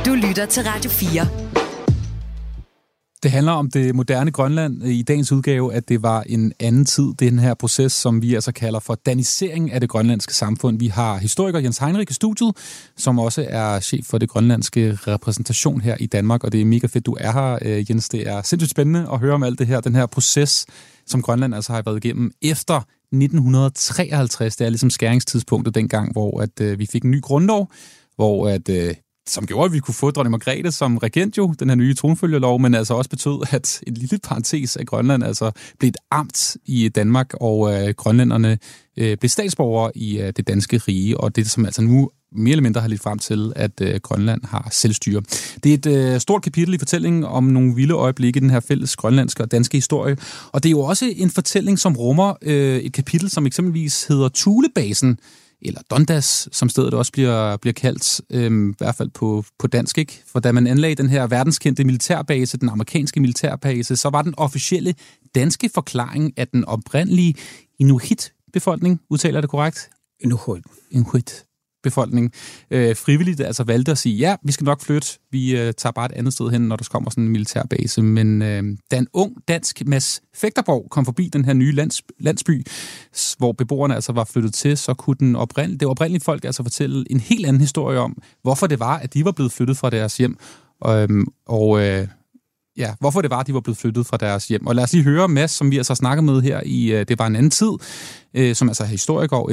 [0.05, 1.62] Du lytter til Radio 4.
[3.23, 7.13] Det handler om det moderne Grønland i dagens udgave, at det var en anden tid,
[7.19, 10.79] den her proces, som vi altså kalder for danisering af det grønlandske samfund.
[10.79, 12.51] Vi har historiker Jens Heinrich i studiet,
[12.97, 16.87] som også er chef for det grønlandske repræsentation her i Danmark, og det er mega
[16.87, 18.09] fedt, du er her, øh, Jens.
[18.09, 20.65] Det er sindssygt spændende at høre om alt det her, den her proces,
[21.05, 22.75] som Grønland altså har været igennem efter
[23.11, 24.55] 1953.
[24.55, 27.71] Det er ligesom skæringstidspunktet dengang, hvor at, øh, vi fik en ny grundlov,
[28.15, 28.95] hvor at øh,
[29.27, 32.59] som gjorde, at vi kunne få dronning Margrethe som regent jo, den her nye tronfølgelov,
[32.59, 36.89] men altså også betød, at en lille parentes af Grønland altså blev et amt i
[36.89, 38.57] Danmark, og øh, grønlænderne
[38.97, 42.63] øh, blev statsborgere i øh, det danske rige, og det som altså nu mere eller
[42.63, 45.21] mindre har lidt frem til, at øh, Grønland har selvstyre.
[45.63, 48.59] Det er et øh, stort kapitel i fortællingen om nogle vilde øjeblikke i den her
[48.59, 50.17] fælles grønlandske og danske historie.
[50.51, 54.29] Og det er jo også en fortælling, som rummer øh, et kapitel, som eksempelvis hedder
[54.29, 55.17] Tulebasen,
[55.65, 59.97] eller Dondas, som stedet også bliver, bliver kaldt, øhm, i hvert fald på, på dansk,
[59.97, 60.23] ikke?
[60.27, 64.95] For da man anlagde den her verdenskendte militærbase, den amerikanske militærbase, så var den officielle
[65.35, 67.35] danske forklaring af den oprindelige
[67.79, 69.89] Inuit-befolkning, udtaler det korrekt?
[70.19, 70.63] Inuit.
[70.91, 71.45] Inuit
[71.83, 72.31] befolkning
[72.71, 76.05] øh, frivilligt altså valgte at sige, ja, vi skal nok flytte, vi øh, tager bare
[76.05, 78.01] et andet sted hen, når der kommer sådan en militærbase.
[78.01, 82.65] Men øh, da en ung dansk Mads Fægterborg kom forbi den her nye lands, landsby,
[83.37, 87.05] hvor beboerne altså var flyttet til, så kunne den oprindelige, det oprindelige folk altså fortælle
[87.09, 90.17] en helt anden historie om, hvorfor det var, at de var blevet flyttet fra deres
[90.17, 90.37] hjem.
[90.87, 91.09] Øh,
[91.45, 92.07] og øh,
[92.77, 94.67] ja, hvorfor det var, at de var blevet flyttet fra deres hjem.
[94.67, 97.05] Og lad os lige høre Mads, som vi altså har snakket med her i øh,
[97.07, 97.71] Det var en anden tid,
[98.33, 99.51] øh, som altså er historiker og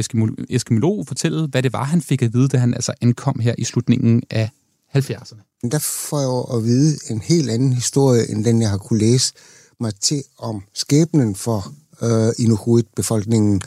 [0.48, 3.64] eskimolog, fortælle, hvad det var, han fik at vide, da han altså ankom her i
[3.64, 4.50] slutningen af
[4.96, 5.68] 70'erne.
[5.70, 9.32] Der får jeg at vide en helt anden historie, end den jeg har kunne læse
[9.80, 13.62] mig til om skæbnen for øh, Inuit-befolkningen.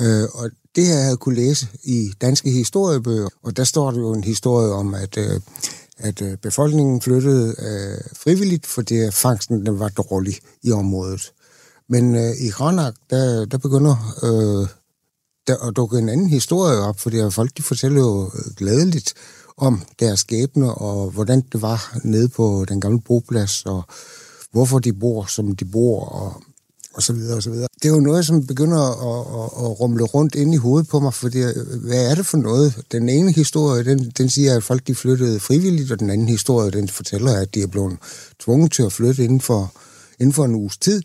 [0.00, 3.98] Øh, og det her jeg havde kunne læse i danske historiebøger, og der står der
[3.98, 5.40] jo en historie om, at øh,
[5.98, 11.32] at øh, befolkningen flyttede øh, frivilligt, fordi fangsten den var dårlig i området.
[11.88, 14.68] Men øh, i Granak, der, der begynder øh,
[15.46, 19.14] der at dukke en anden historie op, fordi folk de fortæller jo øh, glædeligt
[19.56, 23.82] om deres skæbne, og hvordan det var nede på den gamle boplads, og
[24.52, 26.42] hvorfor de bor, som de bor, og
[26.96, 27.68] og så videre og så videre.
[27.82, 31.00] Det er jo noget, som begynder at, at, at rumle rundt ind i hovedet på
[31.00, 31.42] mig, fordi
[31.80, 32.74] hvad er det for noget?
[32.92, 36.70] Den ene historie, den, den siger, at folk de flyttede frivilligt, og den anden historie,
[36.70, 37.96] den fortæller, at de er blevet
[38.38, 39.72] tvunget til at flytte inden for,
[40.18, 41.02] inden for en uges tid.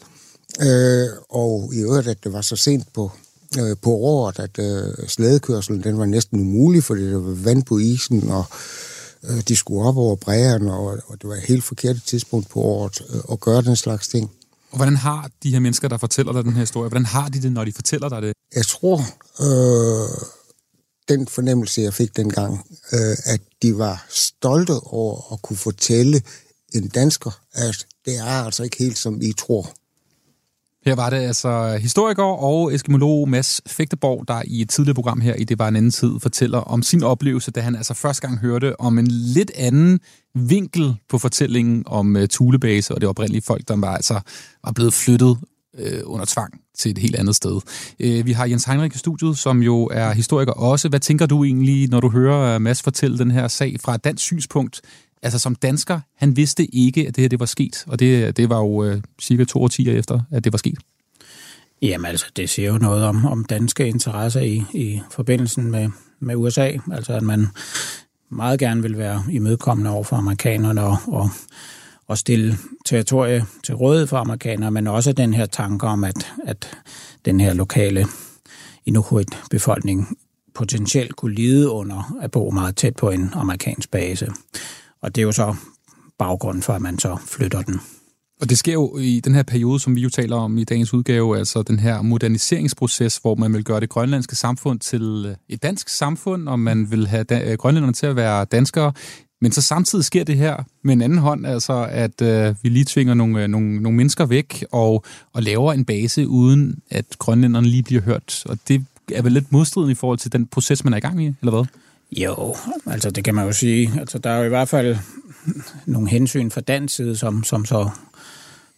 [0.62, 3.12] Øh, og i øvrigt, at det var så sent på,
[3.60, 7.78] øh, på året, at øh, slædekørselen den var næsten umulig, fordi der var vand på
[7.78, 8.46] isen, og
[9.24, 12.62] øh, de skulle op over bræerne, og, og det var et helt forkert tidspunkt på
[12.62, 14.32] året øh, at gøre den slags ting.
[14.72, 17.42] Og hvordan har de her mennesker, der fortæller dig den her historie, hvordan har de
[17.42, 18.34] det, når de fortæller dig det?
[18.56, 18.98] Jeg tror,
[19.46, 20.10] øh,
[21.10, 22.54] den fornemmelse, jeg fik dengang,
[22.94, 26.22] øh, at de var stolte over at kunne fortælle
[26.74, 29.74] en dansker, at det er altså ikke helt, som I tror.
[30.86, 35.36] Her var det altså historiker og eskimolog Mads Fægteborg, der i et tidligere program her
[35.36, 38.40] i Det var en anden tid fortæller om sin oplevelse, da han altså første gang
[38.40, 40.00] hørte om en lidt anden
[40.36, 44.20] vinkel på fortællingen om øh, uh, Tulebase og det oprindelige folk, der var altså
[44.64, 45.38] var blevet flyttet
[45.78, 47.62] øh, under tvang til et helt andet sted.
[48.00, 50.90] Øh, vi har Jens Heinrich i studiet, som jo er historiker også.
[50.90, 54.04] Hvad tænker du egentlig, når du hører øh, Mads fortælle den her sag fra et
[54.04, 54.82] dansk synspunkt?
[55.24, 58.50] Altså som dansker, han vidste ikke, at det her det var sket, og det, det
[58.50, 60.80] var jo øh, cirka to årtier efter, at det var sket.
[61.82, 66.36] Jamen altså, det siger jo noget om, om danske interesser i, i forbindelsen med, med
[66.36, 66.72] USA.
[66.92, 67.48] Altså at man
[68.30, 71.30] meget gerne vil være imødekommende over for amerikanerne og, og,
[72.08, 76.78] og stille territorie til rådighed for amerikanere, men også den her tanke om, at, at
[77.26, 78.06] den her lokale
[78.86, 80.18] Inuit-befolkning
[80.54, 84.32] potentielt kunne lide under at bo meget tæt på en amerikansk base.
[85.02, 85.56] Og det er jo så
[86.20, 87.80] baggrunden for, at man så flytter den.
[88.42, 90.94] Og det sker jo i den her periode, som vi jo taler om i dagens
[90.94, 95.64] udgave, altså den her moderniseringsproces, hvor man vil gøre det grønlandske samfund til øh, et
[95.64, 98.94] dansk samfund, og man vil have da- øh, grønlænderne til at være danskere.
[99.42, 102.86] Men så samtidig sker det her med en anden hånd, altså at øh, vi lige
[102.86, 107.68] tvinger nogle, øh, nogle, nogle mennesker væk og, og laver en base, uden at grønlænderne
[107.68, 108.44] lige bliver hørt.
[108.46, 111.24] Og det er vel lidt modstridende i forhold til den proces, man er i gang
[111.24, 111.66] i, eller hvad?
[112.18, 112.56] Jo,
[112.86, 114.00] altså det kan man jo sige.
[114.00, 114.98] Altså der er jo i hvert fald
[115.86, 117.90] nogle hensyn fra dansk side, som, som så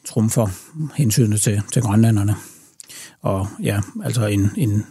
[0.05, 0.47] trumfer
[0.95, 2.35] hensynet til, til grønlanderne.
[3.21, 4.85] Og ja, altså en, en,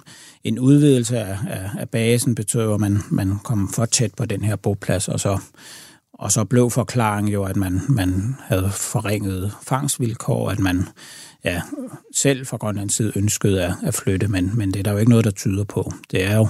[0.45, 4.45] en udvidelse af, af, af basen betød at man, man kom for tæt på den
[4.45, 5.39] her boplads, og så,
[6.13, 10.89] og så blev forklaringen jo, at man, man havde forringet fangstvilkår, at man
[11.45, 11.63] ja,
[12.15, 15.11] selv fra Grønlands side ønskede at, at flytte, men, men det er der jo ikke
[15.11, 15.93] noget, der tyder på.
[16.11, 16.49] Det er jo,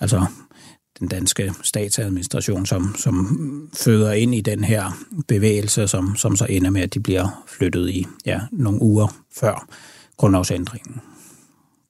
[0.00, 0.26] altså
[1.00, 6.70] den danske statsadministration, som, som føder ind i den her bevægelse, som, som så ender
[6.70, 9.66] med, at de bliver flyttet i ja, nogle uger før
[10.16, 11.00] grundlovsændringen.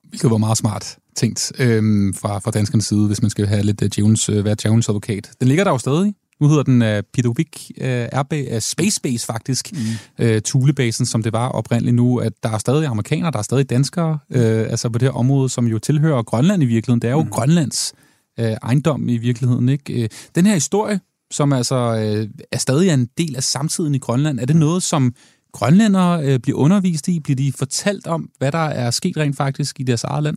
[0.09, 3.83] Hvilket var meget smart tænkt øhm, fra, fra danskernes side, hvis man skal have lidt
[3.83, 5.31] uh, Jones, uh, være Jones advokat.
[5.41, 6.15] Den ligger der jo stadig.
[6.41, 7.87] Nu hedder den uh, Pidovik uh,
[8.21, 10.27] RB, uh, Space Base faktisk, mm.
[10.27, 12.19] uh, Thulebasen, som det var oprindeligt nu.
[12.19, 15.49] At der er stadig amerikanere, der er stadig danskere, uh, altså på det her område,
[15.49, 17.03] som jo tilhører Grønland i virkeligheden.
[17.03, 17.31] Det er jo mm.
[17.31, 17.95] Grønlands
[18.41, 19.69] uh, ejendom i virkeligheden.
[19.69, 20.03] Ikke?
[20.03, 24.41] Uh, den her historie, som altså uh, er stadig en del af samtiden i Grønland,
[24.41, 25.15] er det noget, som
[25.53, 27.21] grønlændere øh, bliver undervist i?
[27.21, 30.37] Bliver de fortalt om, hvad der er sket rent faktisk i deres eget land?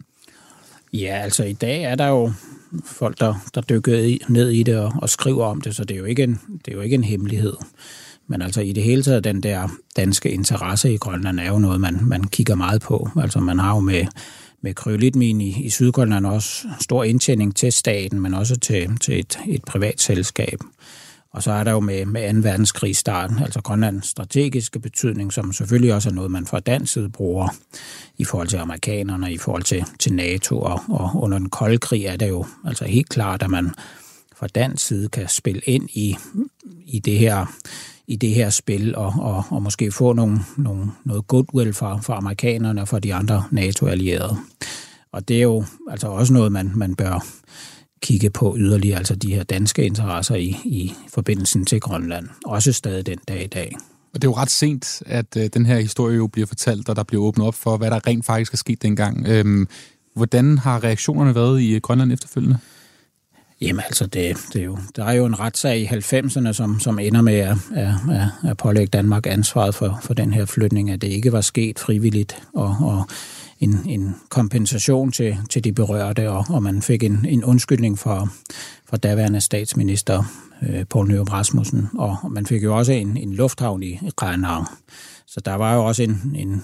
[0.93, 2.33] Ja, altså i dag er der jo
[2.85, 5.99] folk, der, der dykker ned i det og, og skriver om det, så det er,
[5.99, 7.53] jo ikke en, det er jo ikke en hemmelighed.
[8.27, 11.81] Men altså i det hele taget, den der danske interesse i Grønland er jo noget,
[11.81, 13.09] man, man kigger meget på.
[13.21, 14.05] Altså man har jo med,
[14.61, 19.39] med kryolitmin i, i Sydgrønland også stor indtjening til staten, men også til, til et,
[19.47, 20.59] et privat selskab.
[21.35, 22.39] Og så er der jo med, med 2.
[22.39, 27.09] verdenskrig starten, altså Grønlands strategiske betydning, som selvfølgelig også er noget, man fra dansk side
[27.09, 27.47] bruger
[28.17, 30.59] i forhold til amerikanerne, i forhold til, til NATO.
[30.59, 33.73] Og, og under den kolde krig er det jo altså helt klart, at man
[34.35, 36.17] fra dansk side kan spille ind i,
[36.85, 37.45] i det her
[38.07, 42.17] i det her spil, og, og, og måske få nogle, nogle, noget goodwill fra, fra
[42.17, 44.37] amerikanerne og fra de andre NATO-allierede.
[45.11, 47.25] Og det er jo altså også noget, man, man bør
[48.01, 52.27] kigge på yderligere, altså de her danske interesser i, i forbindelsen til Grønland.
[52.45, 53.75] Også stadig den dag i dag.
[54.13, 56.95] Og det er jo ret sent, at øh, den her historie jo bliver fortalt, og
[56.95, 59.27] der bliver åbnet op for, hvad der rent faktisk er sket dengang.
[59.27, 59.67] Øhm,
[60.15, 62.57] hvordan har reaktionerne været i øh, Grønland efterfølgende?
[63.61, 66.99] Jamen altså, det, det er jo, der er jo en retssag i 90'erne, som, som
[66.99, 67.93] ender med at, at,
[68.49, 72.43] at pålægge Danmark ansvaret for, for den her flytning, at det ikke var sket frivilligt,
[72.53, 73.07] og, og
[73.59, 78.27] en, en kompensation til, til de berørte, og, og man fik en, en undskyldning fra,
[78.89, 80.23] fra daværende statsminister
[80.69, 84.63] øh, Poul Nyrup Rasmussen, og man fik jo også en, en lufthavn i Grenaa.
[85.35, 86.63] Så der var jo også en, en,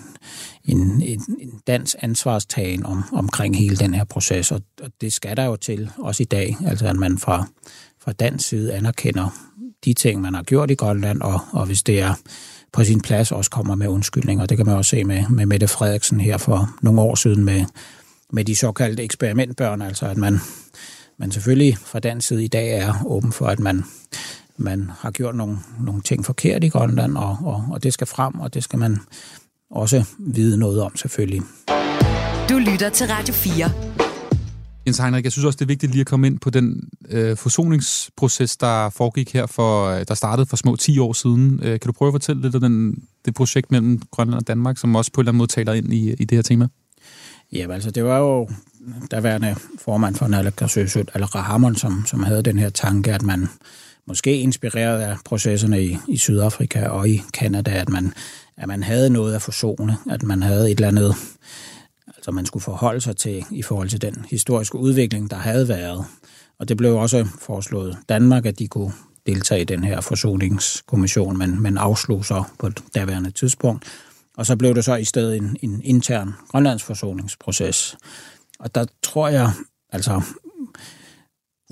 [0.65, 5.37] en, en, en dansk ansvarstagen om, omkring hele den her proces, og, og det skal
[5.37, 7.47] der jo til, også i dag, altså at man fra,
[8.03, 9.29] fra dansk side anerkender
[9.85, 12.13] de ting, man har gjort i Grønland, og, og hvis det er
[12.73, 14.45] på sin plads også kommer med undskyldninger.
[14.45, 17.65] Det kan man også se med, med Mette Frederiksen her for nogle år siden med,
[18.33, 20.39] med de såkaldte eksperimentbørn, altså at man,
[21.19, 23.83] man selvfølgelig fra dansk side i dag er åben for, at man,
[24.61, 28.39] man har gjort nogle, nogle ting forkert i Grønland, og, og, og det skal frem,
[28.39, 28.99] og det skal man
[29.71, 31.41] også vide noget om selvfølgelig.
[32.49, 33.71] Du lytter til Radio 4.
[34.87, 37.37] Jens Heinrich, jeg synes også, det er vigtigt lige at komme ind på den øh,
[37.37, 41.59] forsoningsproces, der foregik her, for, øh, der startede for små 10 år siden.
[41.63, 44.77] Øh, kan du prøve at fortælle lidt om den, det projekt mellem Grønland og Danmark,
[44.77, 46.67] som også på en eller anden måde taler ind i, i det her tema?
[47.53, 48.49] Ja, altså det var jo
[49.11, 53.49] daværende formand for Nalakasøsut, Al Rahamon, som, som havde den her tanke, at man
[54.07, 58.13] måske inspireret af processerne i, i Sydafrika og i Kanada, at man,
[58.57, 61.15] at man havde noget at forsone, at man havde et eller andet
[62.21, 66.05] altså man skulle forholde sig til i forhold til den historiske udvikling, der havde været.
[66.59, 68.93] Og det blev også foreslået Danmark, at de kunne
[69.25, 73.85] deltage i den her forsoningskommission, men, men afslog så på et daværende tidspunkt.
[74.37, 77.97] Og så blev det så i stedet en, en intern grønlandsforsoningsproces.
[78.59, 79.51] Og der tror jeg,
[79.89, 80.21] altså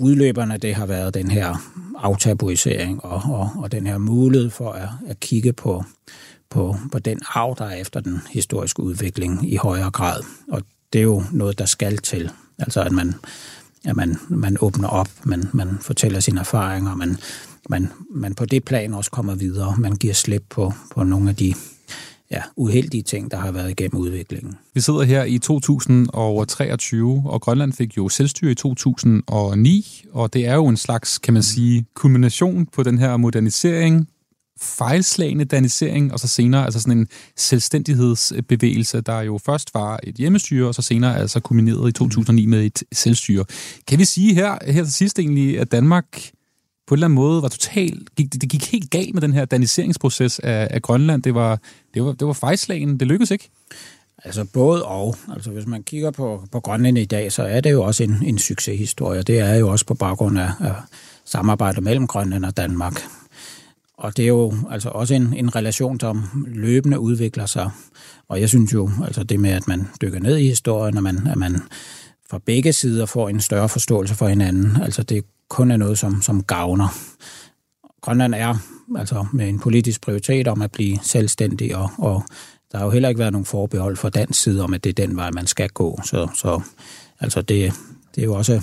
[0.00, 1.54] udløberne, det har været den her
[1.98, 5.84] aftabuisering og, og, og den her mulighed for at, at kigge på,
[6.50, 10.22] på, på den arv, der er efter den historiske udvikling i højere grad.
[10.48, 12.30] Og det er jo noget, der skal til.
[12.58, 13.14] Altså at man,
[13.84, 17.16] at man, man åbner op, man, man fortæller sine erfaringer, man,
[17.68, 19.74] man, man på det plan også kommer videre.
[19.78, 21.54] Man giver slip på, på nogle af de
[22.30, 24.54] ja, uheldige ting, der har været igennem udviklingen.
[24.74, 30.54] Vi sidder her i 2023, og Grønland fik jo selvstyre i 2009, og det er
[30.54, 34.08] jo en slags, kan man sige, kulmination på den her modernisering,
[34.60, 40.68] fejlslagende danisering, og så senere altså sådan en selvstændighedsbevægelse, der jo først var et hjemmestyre,
[40.68, 43.44] og så senere altså kulmineret i 2009 med et selvstyre.
[43.86, 46.30] Kan vi sige her, her til sidst egentlig, at Danmark
[46.90, 49.44] på en eller anden måde var totalt, gik, det gik helt galt med den her
[49.44, 51.22] daniseringsproces af, af Grønland.
[51.22, 51.58] Det var,
[51.94, 53.00] det var, det var fejlslagen.
[53.00, 53.50] Det lykkedes ikke.
[54.24, 55.16] Altså både og.
[55.32, 58.16] Altså hvis man kigger på, på Grønland i dag, så er det jo også en,
[58.26, 59.22] en succeshistorie.
[59.22, 60.74] Det er jo også på baggrund af, af
[61.24, 63.02] samarbejdet mellem Grønland og Danmark.
[63.96, 67.70] Og det er jo altså også en, en relation, som løbende udvikler sig.
[68.28, 71.26] Og jeg synes jo, altså det med, at man dykker ned i historien, og man,
[71.26, 71.56] at man
[72.30, 76.22] fra begge sider får en større forståelse for hinanden, altså det kun er noget, som,
[76.22, 76.88] som gavner.
[78.00, 78.54] Grønland er
[78.98, 82.24] altså med en politisk prioritet om at blive selvstændig, og, og
[82.72, 85.06] der har jo heller ikke været nogen forbehold fra dansk side om, at det er
[85.06, 86.00] den vej, man skal gå.
[86.04, 86.60] Så, så
[87.20, 87.72] altså det,
[88.14, 88.62] det er jo også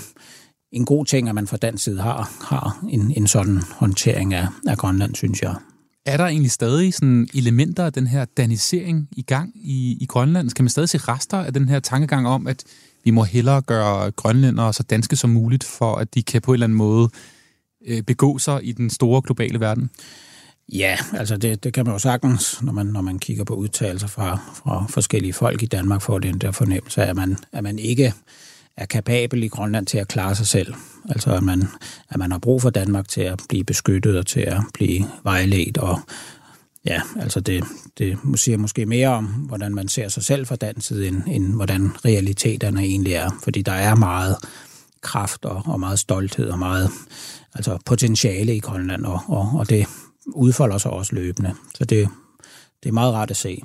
[0.72, 4.48] en god ting, at man fra dansk side har, har en, en sådan håndtering af,
[4.68, 5.56] af Grønland, synes jeg.
[6.06, 10.50] Er der egentlig stadig sådan elementer af den her danisering i gang i, i Grønland?
[10.50, 12.64] Kan man stadig se rester af den her tankegang om, at
[13.08, 16.54] vi må hellere gøre grønlændere så danske som muligt, for at de kan på en
[16.54, 17.10] eller anden måde
[17.88, 19.90] øh, begå sig i den store globale verden?
[20.74, 24.08] Ja, altså det, det kan man jo sagtens, når man, når man kigger på udtalelser
[24.08, 27.80] fra, fra forskellige folk i Danmark, får den der fornemmelse af, at man, at man
[27.80, 28.14] ikke
[28.78, 30.74] er kapabel i Grønland til at klare sig selv.
[31.10, 31.68] Altså at man,
[32.10, 35.78] at man har brug for Danmark til at blive beskyttet og til at blive vejledt.
[35.78, 36.00] Og
[36.88, 37.64] ja, altså det,
[37.98, 41.56] det siger måske mere om, hvordan man ser sig selv fra den side, end, end
[41.56, 43.30] hvordan realiteterne egentlig er.
[43.44, 44.36] Fordi der er meget
[45.02, 46.90] kraft og, og meget stolthed og meget
[47.56, 49.88] altså potentiale i Grønland, og, og, og det
[50.28, 51.54] udfolder sig også løbende.
[51.76, 52.10] Så det,
[52.84, 53.64] det er meget rart at se.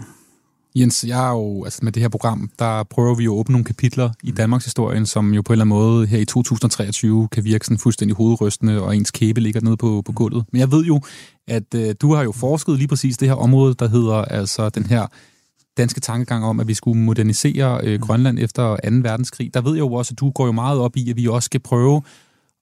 [0.77, 3.53] Jens, jeg er jo, altså med det her program, der prøver vi jo at åbne
[3.53, 4.37] nogle kapitler i mm.
[4.37, 7.79] Danmarks historien, som jo på en eller anden måde her i 2023 kan virke sådan
[7.79, 10.45] fuldstændig hovedrystende, og ens kæbe ligger nede på, på gulvet.
[10.53, 11.01] Men jeg ved jo,
[11.49, 14.87] at øh, du har jo forsket lige præcis det her område, der hedder altså den
[14.87, 15.07] her
[15.77, 18.01] danske tankegang om, at vi skulle modernisere øh, mm.
[18.01, 18.79] Grønland efter 2.
[19.03, 19.55] verdenskrig.
[19.55, 21.47] Der ved jeg jo også, at du går jo meget op i, at vi også
[21.47, 22.03] skal prøve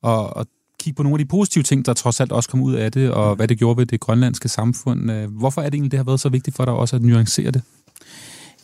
[0.04, 0.46] at, at
[0.80, 3.10] kigge på nogle af de positive ting, der trods alt også kom ud af det,
[3.10, 3.36] og mm.
[3.36, 5.10] hvad det gjorde ved det grønlandske samfund.
[5.10, 7.50] Øh, hvorfor er det egentlig, det har været så vigtigt for dig også at nuancere
[7.50, 7.62] det?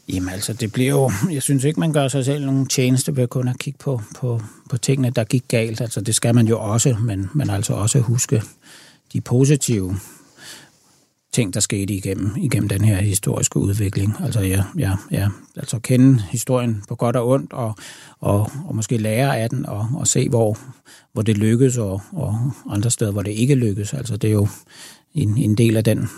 [0.09, 1.11] Jamen altså, det bliver jo...
[1.31, 4.43] Jeg synes ikke, man gør sig selv nogen tjeneste ved kun at kigge på, på,
[4.71, 5.81] på tingene, der gik galt.
[5.81, 8.43] Altså, det skal man jo også, men, men altså også huske
[9.13, 9.97] de positive
[11.33, 14.15] ting, der skete igennem, igennem den her historiske udvikling.
[14.21, 17.75] Altså, ja, ja, ja, altså kende historien på godt og ondt, og,
[18.21, 20.59] og, og måske lære af den, og, og se, hvor,
[21.13, 23.95] hvor det lykkes, og, og andre steder, hvor det ikke lykkes.
[23.95, 24.49] Altså, det er jo
[25.15, 26.09] en, en del af den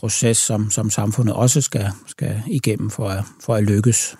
[0.00, 4.16] proces, som, som samfundet også skal, skal igennem for at, for at lykkes.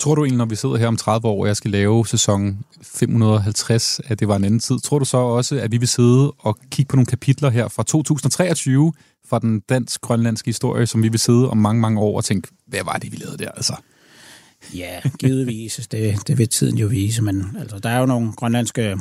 [0.00, 2.58] Tror du egentlig, når vi sidder her om 30 år, og jeg skal lave sæson
[2.82, 6.32] 550, at det var en anden tid, tror du så også, at vi vil sidde
[6.38, 8.92] og kigge på nogle kapitler her fra 2023
[9.28, 12.80] fra den dansk-grønlandske historie, som vi vil sidde om mange, mange år og tænke, hvad
[12.84, 13.76] var det, vi lavede der altså?
[14.74, 15.88] Ja, givetvis.
[15.90, 18.96] Det, det vil tiden jo vise, men altså, der er jo nogle grønlandske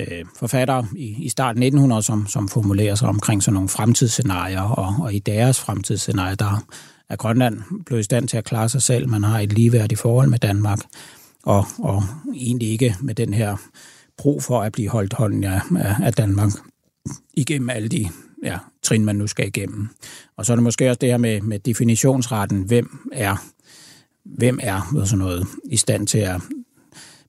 [0.00, 5.04] øh, forfattere i, i starten 1900, som, som formulerer sig omkring sådan nogle fremtidsscenarier, og,
[5.04, 6.66] og i deres fremtidsscenarier, der
[7.08, 9.08] er Grønland blevet i stand til at klare sig selv.
[9.08, 10.78] Man har et ligeværdigt forhold med Danmark,
[11.42, 12.02] og, og
[12.34, 13.56] egentlig ikke med den her
[14.18, 15.60] brug for at blive holdt hånden af,
[16.02, 16.50] af Danmark
[17.34, 18.08] igennem alle de
[18.44, 19.88] ja, trin, man nu skal igennem.
[20.36, 22.62] Og så er det måske også det her med, med definitionsretten.
[22.62, 23.36] Hvem er,
[24.24, 26.40] hvem er sådan noget, i stand til at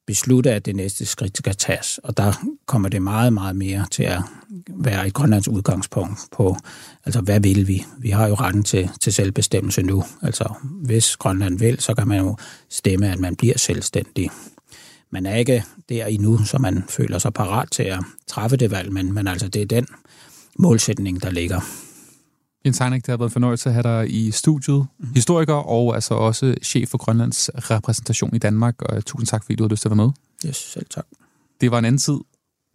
[0.07, 1.97] beslutte, at det næste skridt skal tages.
[1.97, 2.33] Og der
[2.65, 4.21] kommer det meget, meget mere til at
[4.69, 6.57] være et Grønlands udgangspunkt på,
[7.05, 7.85] altså hvad vil vi?
[7.97, 10.03] Vi har jo retten til, til selvbestemmelse nu.
[10.21, 12.37] Altså hvis Grønland vil, så kan man jo
[12.69, 14.29] stemme, at man bliver selvstændig.
[15.09, 18.91] Man er ikke der endnu, så man føler sig parat til at træffe det valg,
[18.91, 19.87] men, men altså det er den
[20.59, 21.61] målsætning, der ligger.
[22.65, 24.77] Jens Heinek, det har været en fornøjelse at have dig i studiet.
[24.77, 25.13] Mm-hmm.
[25.15, 28.81] Historiker og altså også chef for Grønlands repræsentation i Danmark.
[28.81, 30.13] Og tusind tak, fordi du har lyst til at være med.
[30.45, 31.05] Yes, selv tak.
[31.61, 32.17] Det var en anden tid.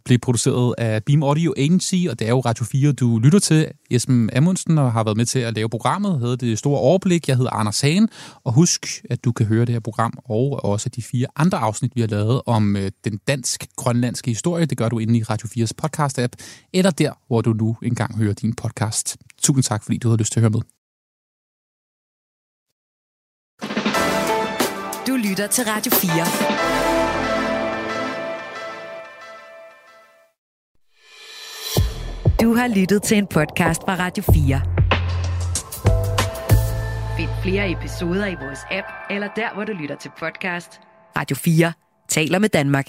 [0.04, 3.66] blev produceret af Beam Audio Agency, og det er jo Radio 4, du lytter til.
[3.92, 7.28] Jesper Amundsen og har været med til at lave programmet, havde det store overblik.
[7.28, 8.08] Jeg hedder Anders Hagen,
[8.44, 11.92] og husk, at du kan høre det her program og også de fire andre afsnit,
[11.94, 14.66] vi har lavet om øh, den dansk-grønlandske historie.
[14.66, 16.32] Det gør du inde i Radio 4's podcast-app,
[16.72, 19.16] eller der, hvor du nu engang hører din podcast.
[19.42, 20.60] Tusind tak, fordi du havde lyst til at høre med.
[25.06, 27.26] Du lytter til Radio 4.
[32.42, 34.60] Du har lyttet til en podcast fra Radio 4.
[37.16, 40.80] Find flere episoder i vores app, eller der, hvor du lytter til podcast.
[41.16, 41.72] Radio 4
[42.08, 42.86] taler med Danmark.